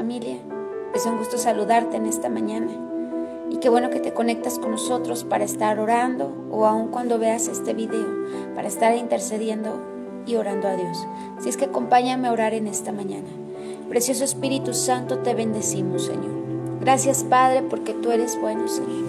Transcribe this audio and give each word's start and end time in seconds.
familia. 0.00 0.38
Es 0.94 1.04
un 1.04 1.18
gusto 1.18 1.36
saludarte 1.36 1.98
en 1.98 2.06
esta 2.06 2.30
mañana. 2.30 2.72
Y 3.50 3.58
qué 3.58 3.68
bueno 3.68 3.90
que 3.90 4.00
te 4.00 4.14
conectas 4.14 4.58
con 4.58 4.70
nosotros 4.70 5.24
para 5.24 5.44
estar 5.44 5.78
orando 5.78 6.32
o 6.50 6.64
aun 6.64 6.88
cuando 6.88 7.18
veas 7.18 7.48
este 7.48 7.74
video, 7.74 8.08
para 8.54 8.66
estar 8.66 8.96
intercediendo 8.96 9.78
y 10.24 10.36
orando 10.36 10.68
a 10.68 10.76
Dios. 10.76 11.06
Así 11.36 11.50
es 11.50 11.58
que 11.58 11.66
acompáñame 11.66 12.28
a 12.28 12.32
orar 12.32 12.54
en 12.54 12.66
esta 12.66 12.92
mañana. 12.92 13.28
Precioso 13.90 14.24
Espíritu 14.24 14.72
Santo, 14.72 15.18
te 15.18 15.34
bendecimos, 15.34 16.06
Señor. 16.06 16.80
Gracias, 16.80 17.22
Padre, 17.22 17.62
porque 17.68 17.92
tú 17.92 18.10
eres 18.10 18.40
bueno, 18.40 18.68
Señor. 18.68 19.04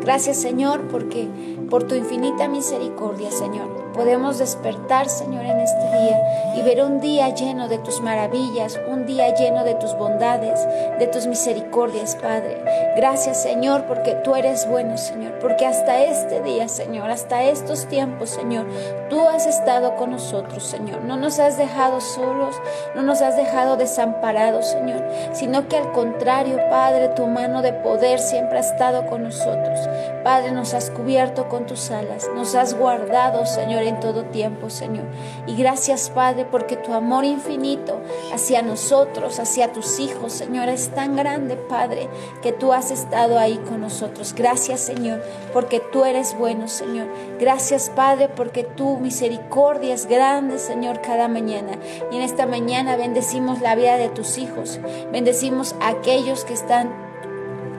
Gracias, 0.00 0.38
Señor, 0.38 0.88
porque 0.88 1.28
por 1.70 1.84
tu 1.84 1.94
infinita 1.94 2.48
misericordia, 2.48 3.30
Señor, 3.30 3.68
podemos 3.92 4.38
despertar, 4.38 5.08
Señor, 5.08 5.44
en 5.44 5.60
este 5.60 5.98
día 5.98 6.54
y 6.56 6.62
ver 6.62 6.82
un 6.82 7.00
día 7.00 7.28
lleno 7.30 7.68
de 7.68 7.78
tus 7.78 8.00
maravillas, 8.00 8.80
un 8.88 9.06
día 9.06 9.34
lleno 9.34 9.64
de 9.64 9.74
tus 9.74 9.94
bondades, 9.94 10.66
de 10.98 11.06
tus 11.06 11.26
misericordias, 11.26 12.16
Padre. 12.16 12.62
Gracias, 12.96 13.42
Señor, 13.42 13.84
porque 13.86 14.14
tú 14.16 14.34
eres 14.34 14.68
bueno, 14.68 14.98
Señor, 14.98 15.38
porque 15.40 15.66
hasta 15.66 16.02
este 16.02 16.42
día, 16.42 16.68
Señor, 16.68 17.10
hasta 17.10 17.44
estos 17.44 17.86
tiempos, 17.86 18.30
Señor, 18.30 18.66
tú 19.08 19.20
has 19.28 19.46
estado 19.46 19.96
con 19.96 20.10
nosotros, 20.10 20.64
Señor. 20.64 21.02
No 21.04 21.16
nos 21.16 21.38
has 21.38 21.56
dejado 21.56 22.00
solos, 22.00 22.56
no 22.94 23.02
nos 23.02 23.22
has 23.22 23.36
dejado 23.36 23.76
desamparados, 23.76 24.66
Señor, 24.66 25.04
sino 25.32 25.68
que 25.68 25.76
al 25.76 25.92
contrario, 25.92 26.58
Padre, 26.70 27.08
tu 27.08 27.26
mano 27.26 27.62
de 27.62 27.72
poder 27.72 28.18
siempre 28.18 28.58
ha 28.58 28.62
estado 28.62 29.06
con 29.06 29.22
nosotros. 29.22 29.78
Padre, 30.24 30.52
nos 30.52 30.74
has 30.74 30.90
cubierto 30.90 31.48
con 31.48 31.66
tus 31.66 31.90
alas, 31.90 32.28
nos 32.34 32.54
has 32.54 32.74
guardado, 32.74 33.46
Señor 33.46 33.81
en 33.82 34.00
todo 34.00 34.24
tiempo, 34.24 34.70
Señor. 34.70 35.04
Y 35.46 35.56
gracias, 35.56 36.10
Padre, 36.10 36.44
porque 36.44 36.76
tu 36.76 36.92
amor 36.92 37.24
infinito 37.24 38.00
hacia 38.32 38.62
nosotros, 38.62 39.38
hacia 39.38 39.72
tus 39.72 39.98
hijos, 39.98 40.32
Señor, 40.32 40.68
es 40.68 40.88
tan 40.90 41.16
grande, 41.16 41.56
Padre, 41.56 42.08
que 42.42 42.52
tú 42.52 42.72
has 42.72 42.90
estado 42.90 43.38
ahí 43.38 43.58
con 43.68 43.80
nosotros. 43.80 44.34
Gracias, 44.34 44.80
Señor, 44.80 45.22
porque 45.52 45.80
tú 45.80 46.04
eres 46.04 46.36
bueno, 46.38 46.68
Señor. 46.68 47.08
Gracias, 47.38 47.90
Padre, 47.90 48.28
porque 48.28 48.64
tu 48.64 48.98
misericordia 48.98 49.94
es 49.94 50.06
grande, 50.06 50.58
Señor, 50.58 51.00
cada 51.00 51.28
mañana. 51.28 51.78
Y 52.10 52.16
en 52.16 52.22
esta 52.22 52.46
mañana 52.46 52.96
bendecimos 52.96 53.60
la 53.60 53.74
vida 53.74 53.96
de 53.96 54.08
tus 54.08 54.38
hijos. 54.38 54.80
Bendecimos 55.12 55.74
a 55.80 55.88
aquellos 55.88 56.44
que 56.44 56.54
están 56.54 57.11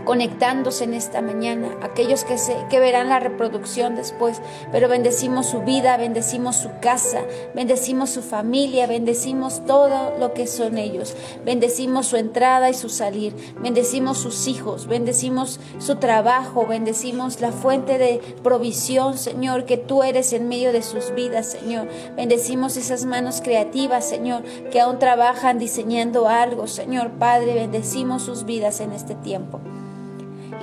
conectándose 0.06 0.84
en 0.84 0.94
esta 0.94 1.22
mañana, 1.22 1.70
aquellos 1.82 2.24
que, 2.24 2.38
se, 2.38 2.56
que 2.70 2.80
verán 2.80 3.10
la 3.10 3.20
reproducción 3.20 3.96
después, 3.96 4.42
pero 4.72 4.88
bendecimos 4.88 5.48
su 5.48 5.62
vida, 5.62 5.98
bendecimos 5.98 6.58
su 6.58 6.70
casa, 6.82 7.22
bendecimos 7.54 8.10
su 8.10 8.22
familia, 8.22 8.88
bendecimos 8.88 9.66
todo 9.66 10.18
lo 10.20 10.34
que 10.34 10.48
son 10.48 10.78
ellos, 10.78 11.16
bendecimos 11.46 12.08
su 12.08 12.18
entrada 12.18 12.70
y 12.70 12.74
su 12.74 12.90
salir, 12.90 13.36
bendecimos 13.62 14.18
sus 14.18 14.48
hijos, 14.48 14.88
bendecimos 14.88 15.60
su 15.80 15.96
trabajo, 15.96 16.66
bendecimos 16.68 17.42
la 17.42 17.52
fuente 17.52 17.98
de 17.98 18.22
provisión, 18.44 19.18
Señor, 19.18 19.66
que 19.66 19.78
tú 19.78 20.04
eres 20.04 20.34
en 20.34 20.48
medio 20.48 20.72
de 20.72 20.84
sus 20.84 21.14
vidas, 21.14 21.48
Señor, 21.48 21.88
bendecimos 22.16 22.78
esas 22.78 23.06
manos 23.06 23.42
creativas, 23.42 24.08
Señor, 24.08 24.44
que 24.72 24.80
aún 24.80 25.00
trabajan 25.00 25.60
diseñando 25.60 26.28
algo, 26.28 26.68
Señor 26.68 27.12
Padre, 27.12 27.54
bendecimos 27.54 28.24
sus 28.24 28.46
vidas 28.46 28.80
en 28.80 28.92
este 28.92 29.16
tiempo. 29.16 29.62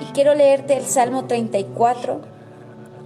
Y 0.01 0.05
quiero 0.13 0.33
leerte 0.33 0.75
el 0.75 0.85
Salmo 0.85 1.25
34, 1.25 2.21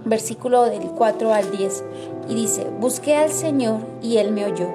versículo 0.06 0.64
del 0.64 0.90
4 0.90 1.34
al 1.34 1.50
10. 1.50 1.84
Y 2.28 2.34
dice, 2.34 2.66
busqué 2.80 3.16
al 3.16 3.30
Señor 3.30 3.80
y 4.00 4.16
Él 4.16 4.32
me 4.32 4.46
oyó, 4.46 4.68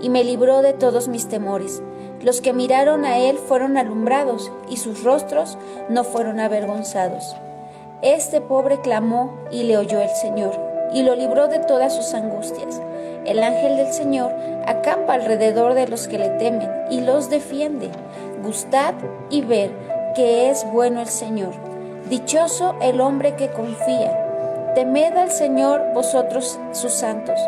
y 0.00 0.08
me 0.08 0.22
libró 0.22 0.62
de 0.62 0.72
todos 0.72 1.08
mis 1.08 1.28
temores. 1.28 1.82
Los 2.22 2.40
que 2.40 2.52
miraron 2.52 3.04
a 3.04 3.18
Él 3.18 3.38
fueron 3.38 3.76
alumbrados, 3.76 4.52
y 4.70 4.76
sus 4.76 5.02
rostros 5.02 5.58
no 5.88 6.04
fueron 6.04 6.38
avergonzados. 6.38 7.34
Este 8.02 8.40
pobre 8.40 8.80
clamó 8.80 9.34
y 9.50 9.64
le 9.64 9.76
oyó 9.76 10.00
el 10.00 10.10
Señor, 10.10 10.52
y 10.94 11.02
lo 11.02 11.16
libró 11.16 11.48
de 11.48 11.58
todas 11.58 11.94
sus 11.94 12.14
angustias. 12.14 12.80
El 13.26 13.42
ángel 13.42 13.76
del 13.78 13.92
Señor 13.92 14.32
acampa 14.66 15.14
alrededor 15.14 15.74
de 15.74 15.88
los 15.88 16.06
que 16.06 16.18
le 16.18 16.28
temen 16.30 16.70
y 16.90 17.00
los 17.00 17.30
defiende. 17.30 17.90
Gustad 18.42 18.94
y 19.30 19.40
ver 19.40 19.70
que 20.14 20.50
es 20.50 20.64
bueno 20.72 21.00
el 21.00 21.08
Señor. 21.08 21.52
Dichoso 22.08 22.76
el 22.80 23.00
hombre 23.00 23.34
que 23.36 23.50
confía. 23.50 24.20
Temed 24.74 25.16
al 25.16 25.30
Señor 25.30 25.82
vosotros 25.94 26.58
sus 26.72 26.92
santos, 26.92 27.38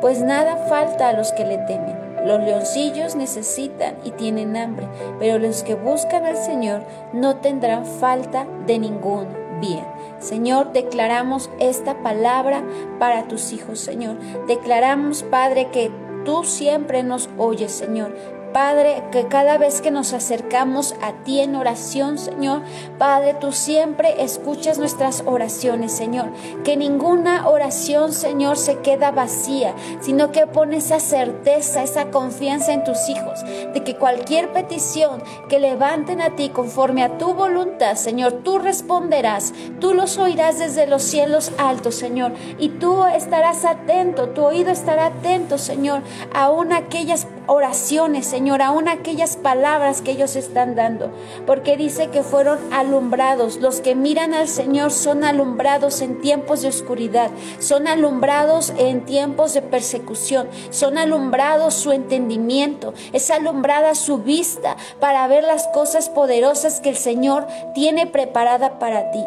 pues 0.00 0.22
nada 0.22 0.56
falta 0.68 1.10
a 1.10 1.12
los 1.12 1.32
que 1.32 1.44
le 1.44 1.58
temen. 1.58 1.96
Los 2.24 2.40
leoncillos 2.40 3.16
necesitan 3.16 3.96
y 4.04 4.10
tienen 4.12 4.56
hambre, 4.56 4.86
pero 5.18 5.38
los 5.38 5.62
que 5.62 5.74
buscan 5.74 6.24
al 6.24 6.36
Señor 6.36 6.82
no 7.12 7.36
tendrán 7.36 7.86
falta 7.86 8.46
de 8.66 8.78
ningún 8.78 9.26
bien. 9.60 9.84
Señor, 10.18 10.72
declaramos 10.72 11.50
esta 11.58 12.02
palabra 12.02 12.62
para 12.98 13.28
tus 13.28 13.52
hijos, 13.52 13.80
Señor. 13.80 14.16
Declaramos, 14.46 15.22
Padre, 15.22 15.68
que 15.70 15.90
tú 16.24 16.44
siempre 16.44 17.02
nos 17.02 17.28
oyes, 17.38 17.72
Señor. 17.72 18.14
Padre, 18.52 19.04
que 19.12 19.26
cada 19.28 19.58
vez 19.58 19.80
que 19.80 19.90
nos 19.90 20.12
acercamos 20.12 20.94
a 21.02 21.12
ti 21.24 21.40
en 21.40 21.54
oración, 21.54 22.18
Señor, 22.18 22.62
Padre, 22.98 23.34
tú 23.34 23.52
siempre 23.52 24.22
escuchas 24.24 24.78
nuestras 24.78 25.22
oraciones, 25.26 25.92
Señor. 25.92 26.30
Que 26.64 26.76
ninguna 26.76 27.48
oración, 27.48 28.12
Señor, 28.12 28.56
se 28.56 28.78
queda 28.78 29.12
vacía, 29.12 29.74
sino 30.00 30.32
que 30.32 30.46
pone 30.46 30.78
esa 30.78 30.98
certeza, 30.98 31.82
esa 31.82 32.10
confianza 32.10 32.72
en 32.72 32.84
tus 32.84 33.08
hijos, 33.08 33.44
de 33.44 33.82
que 33.84 33.96
cualquier 33.96 34.52
petición 34.52 35.22
que 35.48 35.60
levanten 35.60 36.20
a 36.20 36.34
ti 36.36 36.48
conforme 36.48 37.04
a 37.04 37.18
tu 37.18 37.34
voluntad, 37.34 37.94
Señor, 37.94 38.40
tú 38.44 38.58
responderás, 38.58 39.52
tú 39.80 39.94
los 39.94 40.18
oirás 40.18 40.58
desde 40.58 40.86
los 40.86 41.02
cielos 41.02 41.52
altos, 41.58 41.94
Señor, 41.94 42.32
y 42.58 42.70
tú 42.70 43.04
estarás 43.04 43.64
atento, 43.64 44.30
tu 44.30 44.44
oído 44.44 44.70
estará 44.70 45.06
atento, 45.06 45.58
Señor, 45.58 46.02
aún 46.34 46.72
aquellas 46.72 47.26
oraciones, 47.46 48.26
Señor, 48.26 48.62
aún 48.62 48.88
aquellas 48.88 49.36
palabras 49.36 50.02
que 50.02 50.12
ellos 50.12 50.36
están 50.36 50.74
dando, 50.74 51.10
porque 51.46 51.76
dice 51.76 52.08
que 52.08 52.22
fueron 52.22 52.58
alumbrados. 52.72 53.58
Los 53.58 53.80
que 53.80 53.94
miran 53.94 54.34
al 54.34 54.48
Señor 54.48 54.92
son 54.92 55.24
alumbrados 55.24 56.00
en 56.00 56.20
tiempos 56.20 56.62
de 56.62 56.68
oscuridad, 56.68 57.30
son 57.58 57.88
alumbrados 57.88 58.72
en 58.78 59.04
tiempos 59.04 59.54
de 59.54 59.62
persecución, 59.62 60.48
son 60.70 60.98
alumbrados 60.98 61.74
su 61.74 61.92
entendimiento, 61.92 62.94
es 63.12 63.30
alumbrada 63.30 63.94
su 63.94 64.18
vista 64.18 64.76
para 65.00 65.26
ver 65.26 65.44
las 65.44 65.66
cosas 65.68 66.08
poderosas 66.08 66.80
que 66.80 66.90
el 66.90 66.96
Señor 66.96 67.46
tiene 67.74 68.06
preparada 68.06 68.78
para 68.78 69.10
ti. 69.10 69.24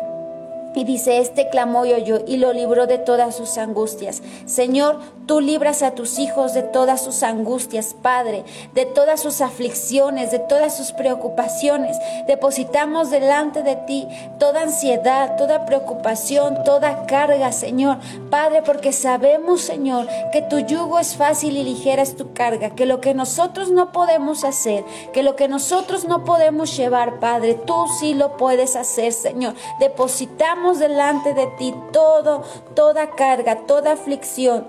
Y 0.75 0.85
dice, 0.85 1.19
este 1.19 1.49
clamó 1.49 1.85
y 1.85 1.93
oyó 1.93 2.21
y 2.25 2.37
lo 2.37 2.53
libró 2.53 2.87
de 2.87 2.97
todas 2.97 3.35
sus 3.35 3.57
angustias. 3.57 4.21
Señor, 4.45 4.99
tú 5.27 5.39
libras 5.39 5.83
a 5.83 5.91
tus 5.91 6.19
hijos 6.19 6.53
de 6.53 6.63
todas 6.63 7.03
sus 7.03 7.23
angustias, 7.23 7.95
Padre, 8.01 8.43
de 8.73 8.85
todas 8.85 9.21
sus 9.21 9.41
aflicciones, 9.41 10.31
de 10.31 10.39
todas 10.39 10.75
sus 10.75 10.91
preocupaciones. 10.91 11.97
Depositamos 12.27 13.11
delante 13.11 13.61
de 13.61 13.75
ti 13.75 14.07
toda 14.39 14.63
ansiedad, 14.63 15.35
toda 15.37 15.65
preocupación, 15.65 16.63
toda 16.63 17.05
carga, 17.05 17.51
Señor. 17.51 17.97
Padre, 18.29 18.63
porque 18.63 18.93
sabemos, 18.93 19.61
Señor, 19.61 20.07
que 20.31 20.41
tu 20.41 20.59
yugo 20.59 20.99
es 20.99 21.15
fácil 21.15 21.57
y 21.57 21.63
ligera 21.63 22.01
es 22.01 22.15
tu 22.15 22.33
carga, 22.33 22.71
que 22.71 22.85
lo 22.85 22.99
que 22.99 23.13
nosotros 23.13 23.69
no 23.71 23.91
podemos 23.91 24.43
hacer, 24.43 24.83
que 25.13 25.23
lo 25.23 25.35
que 25.35 25.47
nosotros 25.47 26.05
no 26.05 26.23
podemos 26.23 26.75
llevar, 26.75 27.19
Padre, 27.19 27.53
tú 27.53 27.85
sí 27.99 28.13
lo 28.13 28.37
puedes 28.37 28.75
hacer, 28.75 29.13
Señor. 29.13 29.53
Depositamos 29.79 30.62
delante 30.71 31.33
de 31.33 31.47
ti 31.57 31.75
todo, 31.91 32.43
toda 32.75 33.11
carga, 33.11 33.65
toda 33.67 33.93
aflicción 33.93 34.65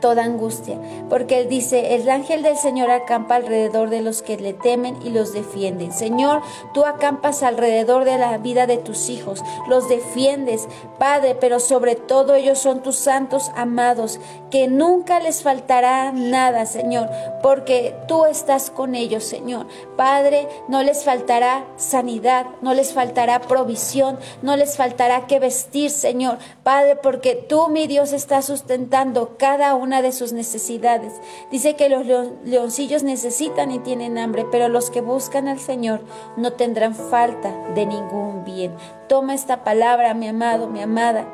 toda 0.00 0.24
angustia, 0.24 0.78
porque 1.08 1.40
Él 1.40 1.48
dice, 1.48 1.94
el 1.94 2.08
ángel 2.08 2.42
del 2.42 2.56
Señor 2.56 2.90
acampa 2.90 3.36
alrededor 3.36 3.90
de 3.90 4.02
los 4.02 4.22
que 4.22 4.36
le 4.36 4.52
temen 4.52 4.96
y 5.04 5.10
los 5.10 5.32
defienden. 5.32 5.92
Señor, 5.92 6.42
tú 6.74 6.84
acampas 6.84 7.42
alrededor 7.42 8.04
de 8.04 8.18
la 8.18 8.38
vida 8.38 8.66
de 8.66 8.76
tus 8.76 9.08
hijos, 9.08 9.42
los 9.68 9.88
defiendes, 9.88 10.68
Padre, 10.98 11.34
pero 11.34 11.60
sobre 11.60 11.96
todo 11.96 12.34
ellos 12.34 12.58
son 12.58 12.82
tus 12.82 12.96
santos 12.96 13.50
amados, 13.56 14.20
que 14.56 14.68
nunca 14.68 15.20
les 15.20 15.42
faltará 15.42 16.12
nada, 16.12 16.64
Señor, 16.64 17.10
porque 17.42 17.94
tú 18.08 18.24
estás 18.24 18.70
con 18.70 18.94
ellos, 18.94 19.22
Señor. 19.22 19.66
Padre, 19.98 20.48
no 20.66 20.82
les 20.82 21.04
faltará 21.04 21.66
sanidad, 21.76 22.46
no 22.62 22.72
les 22.72 22.94
faltará 22.94 23.42
provisión, 23.42 24.18
no 24.40 24.56
les 24.56 24.78
faltará 24.78 25.26
que 25.26 25.40
vestir, 25.40 25.90
Señor. 25.90 26.38
Padre, 26.62 26.96
porque 26.96 27.34
tú, 27.34 27.68
mi 27.68 27.86
Dios, 27.86 28.14
estás 28.14 28.46
sustentando 28.46 29.36
cada 29.36 29.74
una 29.74 30.00
de 30.00 30.12
sus 30.12 30.32
necesidades. 30.32 31.12
Dice 31.50 31.76
que 31.76 31.90
los 31.90 32.06
leoncillos 32.42 33.02
necesitan 33.02 33.70
y 33.70 33.78
tienen 33.80 34.16
hambre, 34.16 34.46
pero 34.50 34.70
los 34.70 34.88
que 34.88 35.02
buscan 35.02 35.48
al 35.48 35.60
Señor 35.60 36.00
no 36.38 36.54
tendrán 36.54 36.94
falta 36.94 37.52
de 37.74 37.84
ningún 37.84 38.42
bien. 38.46 38.74
Toma 39.06 39.34
esta 39.34 39.64
palabra, 39.64 40.14
mi 40.14 40.28
amado, 40.28 40.66
mi 40.66 40.80
amada, 40.80 41.26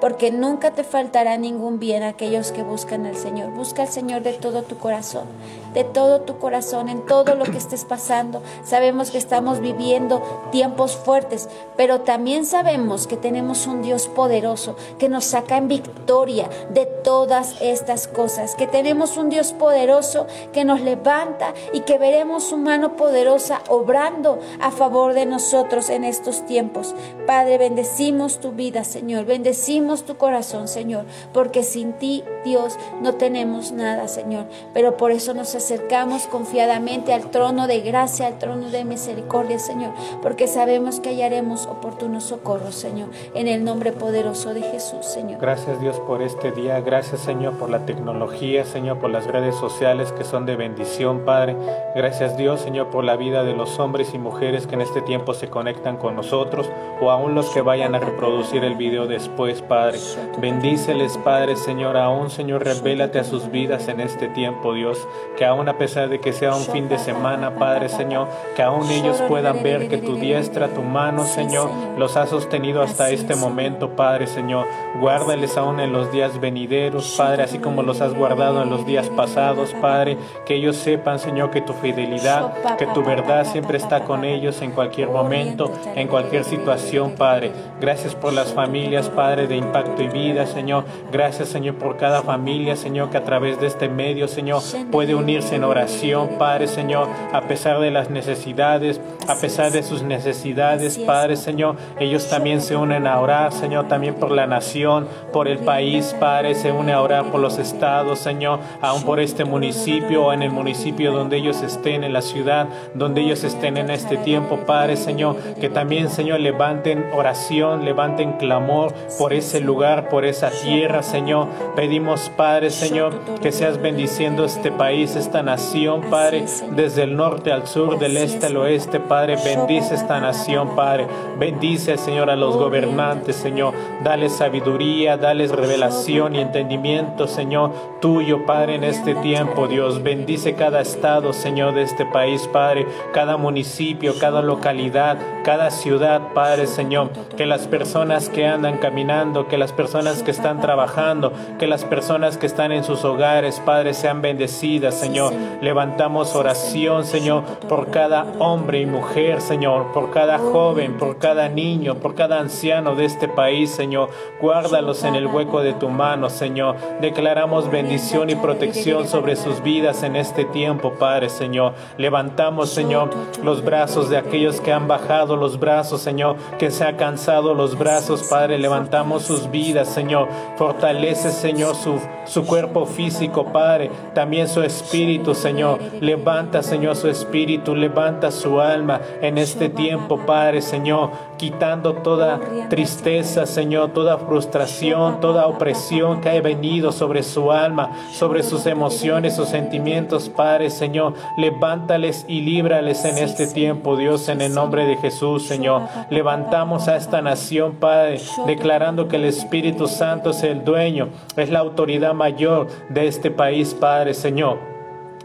porque 0.00 0.30
nunca 0.30 0.72
te 0.72 0.84
faltará 0.84 1.36
ningún 1.36 1.78
bien 1.78 2.02
aquellos 2.02 2.52
que 2.52 2.62
buscan 2.62 3.06
al 3.06 3.16
Señor. 3.16 3.52
Busca 3.54 3.82
al 3.82 3.88
Señor 3.88 4.22
de 4.22 4.32
todo 4.34 4.62
tu 4.62 4.78
corazón 4.78 5.26
de 5.74 5.84
todo 5.84 6.20
tu 6.20 6.38
corazón 6.38 6.88
en 6.88 7.04
todo 7.06 7.34
lo 7.34 7.44
que 7.44 7.58
estés 7.58 7.84
pasando. 7.84 8.42
Sabemos 8.64 9.10
que 9.10 9.18
estamos 9.18 9.60
viviendo 9.60 10.22
tiempos 10.50 10.96
fuertes, 10.96 11.48
pero 11.76 12.00
también 12.00 12.46
sabemos 12.46 13.06
que 13.06 13.16
tenemos 13.16 13.66
un 13.66 13.82
Dios 13.82 14.08
poderoso 14.08 14.76
que 14.98 15.08
nos 15.08 15.24
saca 15.24 15.56
en 15.56 15.68
victoria 15.68 16.48
de 16.70 16.86
todas 16.86 17.56
estas 17.60 18.08
cosas, 18.08 18.54
que 18.54 18.66
tenemos 18.66 19.16
un 19.16 19.28
Dios 19.28 19.52
poderoso 19.52 20.26
que 20.52 20.64
nos 20.64 20.80
levanta 20.80 21.54
y 21.72 21.80
que 21.80 21.98
veremos 21.98 22.44
su 22.44 22.56
mano 22.56 22.96
poderosa 22.96 23.62
obrando 23.68 24.38
a 24.60 24.70
favor 24.70 25.14
de 25.14 25.26
nosotros 25.26 25.90
en 25.90 26.04
estos 26.04 26.44
tiempos. 26.46 26.94
Padre, 27.26 27.58
bendecimos 27.58 28.40
tu 28.40 28.52
vida, 28.52 28.84
Señor, 28.84 29.24
bendecimos 29.24 30.04
tu 30.04 30.16
corazón, 30.16 30.68
Señor, 30.68 31.04
porque 31.32 31.62
sin 31.62 31.92
ti, 31.94 32.24
Dios, 32.44 32.78
no 33.00 33.14
tenemos 33.14 33.72
nada, 33.72 34.08
Señor, 34.08 34.46
pero 34.72 34.96
por 34.96 35.12
eso 35.12 35.34
nos 35.34 35.54
acercamos 35.58 36.26
confiadamente 36.26 37.12
al 37.12 37.30
trono 37.30 37.66
de 37.66 37.80
gracia, 37.80 38.26
al 38.26 38.38
trono 38.38 38.70
de 38.70 38.84
misericordia, 38.84 39.58
Señor, 39.58 39.92
porque 40.22 40.46
sabemos 40.48 41.00
que 41.00 41.10
hallaremos 41.10 41.66
oportuno 41.66 42.20
socorro, 42.20 42.72
Señor, 42.72 43.10
en 43.34 43.48
el 43.48 43.64
nombre 43.64 43.92
poderoso 43.92 44.54
de 44.54 44.62
Jesús, 44.62 45.04
Señor. 45.04 45.40
Gracias, 45.40 45.80
Dios, 45.80 46.00
por 46.00 46.22
este 46.22 46.52
día. 46.52 46.80
Gracias, 46.80 47.20
Señor, 47.20 47.58
por 47.58 47.70
la 47.70 47.84
tecnología, 47.84 48.64
Señor, 48.64 48.98
por 48.98 49.10
las 49.10 49.26
redes 49.26 49.54
sociales 49.56 50.12
que 50.12 50.24
son 50.24 50.46
de 50.46 50.56
bendición, 50.56 51.24
Padre. 51.24 51.56
Gracias, 51.94 52.36
Dios, 52.36 52.60
Señor, 52.60 52.88
por 52.88 53.04
la 53.04 53.16
vida 53.16 53.44
de 53.44 53.54
los 53.54 53.78
hombres 53.78 54.14
y 54.14 54.18
mujeres 54.18 54.66
que 54.66 54.74
en 54.74 54.80
este 54.80 55.02
tiempo 55.02 55.34
se 55.34 55.48
conectan 55.48 55.96
con 55.96 56.16
nosotros 56.16 56.70
o 57.00 57.10
aún 57.10 57.34
los 57.34 57.50
que 57.50 57.60
vayan 57.60 57.94
a 57.94 57.98
reproducir 57.98 58.64
el 58.64 58.76
video 58.76 59.06
después, 59.06 59.62
Padre. 59.62 59.98
Bendíceles, 60.38 61.18
Padre, 61.18 61.56
Señor, 61.56 61.96
aún, 61.96 62.30
Señor, 62.30 62.64
revélate 62.64 63.18
a 63.18 63.24
sus 63.24 63.50
vidas 63.50 63.88
en 63.88 64.00
este 64.00 64.28
tiempo, 64.28 64.74
Dios, 64.74 65.06
que 65.36 65.44
aún 65.48 65.68
a 65.68 65.78
pesar 65.78 66.08
de 66.08 66.20
que 66.20 66.32
sea 66.32 66.54
un 66.54 66.62
fin 66.62 66.88
de 66.88 66.98
semana, 66.98 67.56
Padre, 67.56 67.88
Señor, 67.88 68.28
que 68.54 68.62
aún 68.62 68.88
ellos 68.90 69.20
puedan 69.28 69.62
ver 69.62 69.88
que 69.88 69.98
tu 69.98 70.16
diestra, 70.16 70.68
tu 70.68 70.82
mano, 70.82 71.24
Señor, 71.24 71.70
los 71.96 72.16
ha 72.16 72.26
sostenido 72.26 72.82
hasta 72.82 73.10
este 73.10 73.34
momento, 73.34 73.90
Padre, 73.90 74.26
Señor. 74.26 74.66
Guárdales 75.00 75.56
aún 75.56 75.80
en 75.80 75.92
los 75.92 76.12
días 76.12 76.40
venideros, 76.40 77.14
Padre, 77.16 77.42
así 77.42 77.58
como 77.58 77.82
los 77.82 78.00
has 78.00 78.14
guardado 78.14 78.62
en 78.62 78.70
los 78.70 78.86
días 78.86 79.08
pasados, 79.10 79.74
Padre, 79.80 80.16
que 80.46 80.54
ellos 80.54 80.76
sepan, 80.76 81.18
Señor, 81.18 81.50
que 81.50 81.60
tu 81.60 81.72
fidelidad, 81.72 82.76
que 82.76 82.86
tu 82.86 83.02
verdad 83.02 83.44
siempre 83.44 83.78
está 83.78 84.04
con 84.04 84.24
ellos 84.24 84.62
en 84.62 84.72
cualquier 84.72 85.08
momento, 85.08 85.72
en 85.94 86.08
cualquier 86.08 86.44
situación, 86.44 87.12
Padre. 87.12 87.52
Gracias 87.80 88.14
por 88.14 88.32
las 88.32 88.52
familias, 88.52 89.08
Padre, 89.08 89.46
de 89.46 89.56
impacto 89.56 90.02
y 90.02 90.08
vida, 90.08 90.46
Señor. 90.46 90.84
Gracias, 91.10 91.48
Señor, 91.48 91.76
por 91.76 91.96
cada 91.96 92.22
familia, 92.22 92.76
Señor, 92.76 93.10
que 93.10 93.16
a 93.16 93.24
través 93.24 93.60
de 93.60 93.66
este 93.66 93.88
medio, 93.88 94.28
Señor, 94.28 94.62
puede 94.90 95.14
unirse 95.38 95.54
en 95.54 95.62
oración, 95.62 96.30
Padre, 96.36 96.66
Señor, 96.66 97.08
a 97.32 97.42
pesar 97.42 97.78
de 97.78 97.92
las 97.92 98.10
necesidades, 98.10 99.00
a 99.28 99.36
pesar 99.36 99.70
de 99.70 99.84
sus 99.84 100.02
necesidades, 100.02 100.98
Padre, 100.98 101.36
Señor. 101.36 101.76
Ellos 102.00 102.28
también 102.28 102.60
se 102.60 102.74
unen 102.74 103.06
a 103.06 103.20
orar, 103.20 103.52
Señor, 103.52 103.86
también 103.86 104.14
por 104.14 104.32
la 104.32 104.48
nación, 104.48 105.06
por 105.32 105.46
el 105.46 105.58
país, 105.58 106.16
Padre, 106.18 106.56
se 106.56 106.72
une 106.72 106.92
a 106.92 107.02
orar 107.02 107.30
por 107.30 107.40
los 107.40 107.58
estados, 107.58 108.18
Señor, 108.18 108.58
aún 108.80 109.04
por 109.04 109.20
este 109.20 109.44
municipio 109.44 110.26
o 110.26 110.32
en 110.32 110.42
el 110.42 110.50
municipio 110.50 111.12
donde 111.12 111.36
ellos 111.36 111.62
estén, 111.62 112.02
en 112.02 112.12
la 112.12 112.22
ciudad 112.22 112.66
donde 112.94 113.20
ellos 113.20 113.44
estén 113.44 113.76
en 113.76 113.90
este 113.90 114.16
tiempo, 114.16 114.58
Padre, 114.66 114.96
Señor, 114.96 115.36
que 115.60 115.68
también, 115.68 116.10
Señor, 116.10 116.40
levanten 116.40 117.04
oración, 117.12 117.84
levanten 117.84 118.32
clamor 118.32 118.92
por 119.18 119.32
ese 119.32 119.60
lugar, 119.60 120.08
por 120.08 120.24
esa 120.24 120.50
tierra, 120.50 121.02
Señor. 121.02 121.46
Pedimos, 121.76 122.30
Padre, 122.36 122.70
Señor, 122.70 123.14
que 123.40 123.52
seas 123.52 123.80
bendiciendo 123.80 124.44
este 124.44 124.72
país, 124.72 125.14
esta 125.28 125.42
nación, 125.42 126.00
Padre, 126.08 126.46
desde 126.70 127.02
el 127.02 127.14
norte 127.14 127.52
al 127.52 127.66
sur, 127.66 127.98
del 127.98 128.16
este 128.16 128.46
al 128.46 128.56
oeste, 128.56 128.98
Padre, 128.98 129.36
bendice 129.44 129.94
esta 129.94 130.20
nación, 130.20 130.74
Padre. 130.74 131.06
Bendice, 131.38 131.98
Señor, 131.98 132.30
a 132.30 132.36
los 132.36 132.56
gobernantes, 132.56 133.36
Señor. 133.36 133.74
Dale 134.02 134.30
sabiduría, 134.30 135.18
dales 135.18 135.50
revelación 135.52 136.34
y 136.34 136.40
entendimiento, 136.40 137.26
Señor, 137.26 137.72
tuyo, 138.00 138.46
Padre, 138.46 138.76
en 138.76 138.84
este 138.84 139.14
tiempo, 139.16 139.68
Dios. 139.68 140.02
Bendice 140.02 140.54
cada 140.54 140.80
estado, 140.80 141.34
Señor, 141.34 141.74
de 141.74 141.82
este 141.82 142.06
país, 142.06 142.48
Padre, 142.50 142.86
cada 143.12 143.36
municipio, 143.36 144.14
cada 144.18 144.40
localidad, 144.40 145.18
cada 145.44 145.70
ciudad, 145.70 146.32
Padre, 146.32 146.66
Señor. 146.66 147.10
Que 147.36 147.44
las 147.44 147.66
personas 147.66 148.30
que 148.30 148.46
andan 148.46 148.78
caminando, 148.78 149.46
que 149.46 149.58
las 149.58 149.72
personas 149.72 150.22
que 150.22 150.30
están 150.30 150.62
trabajando, 150.62 151.34
que 151.58 151.66
las 151.66 151.84
personas 151.84 152.38
que 152.38 152.46
están 152.46 152.72
en 152.72 152.82
sus 152.82 153.04
hogares, 153.04 153.60
Padre, 153.60 153.92
sean 153.92 154.22
bendecidas, 154.22 154.94
Señor. 154.94 155.17
Levantamos 155.60 156.34
oración, 156.34 157.04
Señor, 157.04 157.42
por 157.68 157.90
cada 157.90 158.26
hombre 158.38 158.80
y 158.80 158.86
mujer, 158.86 159.40
Señor, 159.40 159.92
por 159.92 160.10
cada 160.10 160.38
joven, 160.38 160.96
por 160.98 161.18
cada 161.18 161.48
niño, 161.48 161.96
por 161.96 162.14
cada 162.14 162.38
anciano 162.38 162.94
de 162.94 163.04
este 163.04 163.28
país, 163.28 163.70
Señor. 163.70 164.10
Guárdalos 164.40 165.04
en 165.04 165.14
el 165.14 165.26
hueco 165.26 165.60
de 165.60 165.72
tu 165.72 165.88
mano, 165.88 166.30
Señor. 166.30 166.76
Declaramos 167.00 167.70
bendición 167.70 168.30
y 168.30 168.34
protección 168.34 169.08
sobre 169.08 169.36
sus 169.36 169.62
vidas 169.62 170.02
en 170.02 170.16
este 170.16 170.44
tiempo, 170.44 170.92
Padre, 170.98 171.28
Señor. 171.28 171.74
Levantamos, 171.96 172.70
Señor, 172.70 173.10
los 173.42 173.64
brazos 173.64 174.10
de 174.10 174.16
aquellos 174.16 174.60
que 174.60 174.72
han 174.72 174.88
bajado 174.88 175.36
los 175.36 175.58
brazos, 175.58 176.00
Señor, 176.00 176.36
que 176.58 176.70
se 176.70 176.84
ha 176.84 176.96
cansado 176.96 177.54
los 177.54 177.76
brazos, 177.78 178.24
Padre. 178.28 178.58
Levantamos 178.58 179.22
sus 179.24 179.50
vidas, 179.50 179.88
Señor. 179.88 180.28
Fortalece, 180.56 181.30
Señor, 181.30 181.74
su, 181.74 182.00
su 182.24 182.46
cuerpo 182.46 182.86
físico, 182.86 183.46
Padre. 183.46 183.90
También 184.14 184.48
su 184.48 184.62
espíritu, 184.62 185.07
Señor. 185.34 185.80
Levanta, 186.00 186.62
Señor, 186.62 186.94
su 186.94 187.08
espíritu. 187.08 187.74
Levanta 187.74 188.30
su 188.30 188.60
alma 188.60 189.00
en 189.22 189.38
este 189.38 189.70
tiempo, 189.70 190.18
Padre, 190.26 190.60
Señor. 190.60 191.10
Quitando 191.38 191.94
toda 191.94 192.40
tristeza, 192.68 193.46
Señor, 193.46 193.92
toda 193.92 194.18
frustración, 194.18 195.20
toda 195.20 195.46
opresión 195.46 196.20
que 196.20 196.28
ha 196.28 196.40
venido 196.42 196.92
sobre 196.92 197.22
su 197.22 197.52
alma, 197.52 197.92
sobre 198.12 198.42
sus 198.42 198.66
emociones, 198.66 199.36
sus 199.36 199.48
sentimientos, 199.48 200.28
Padre, 200.28 200.68
Señor. 200.68 201.14
Levántales 201.38 202.26
y 202.28 202.42
líbrales 202.42 203.04
en 203.04 203.18
este 203.18 203.46
tiempo, 203.46 203.96
Dios, 203.96 204.28
en 204.28 204.42
el 204.42 204.54
nombre 204.54 204.84
de 204.84 204.96
Jesús, 204.96 205.46
Señor. 205.46 205.82
Levantamos 206.10 206.88
a 206.88 206.96
esta 206.96 207.22
nación, 207.22 207.76
Padre, 207.76 208.20
declarando 208.46 209.08
que 209.08 209.16
el 209.16 209.24
Espíritu 209.24 209.88
Santo 209.88 210.30
es 210.30 210.42
el 210.42 210.64
dueño, 210.64 211.08
es 211.36 211.48
la 211.50 211.60
autoridad 211.60 212.12
mayor 212.12 212.66
de 212.90 213.06
este 213.06 213.30
país, 213.30 213.74
Padre, 213.74 214.12
Señor 214.12 214.77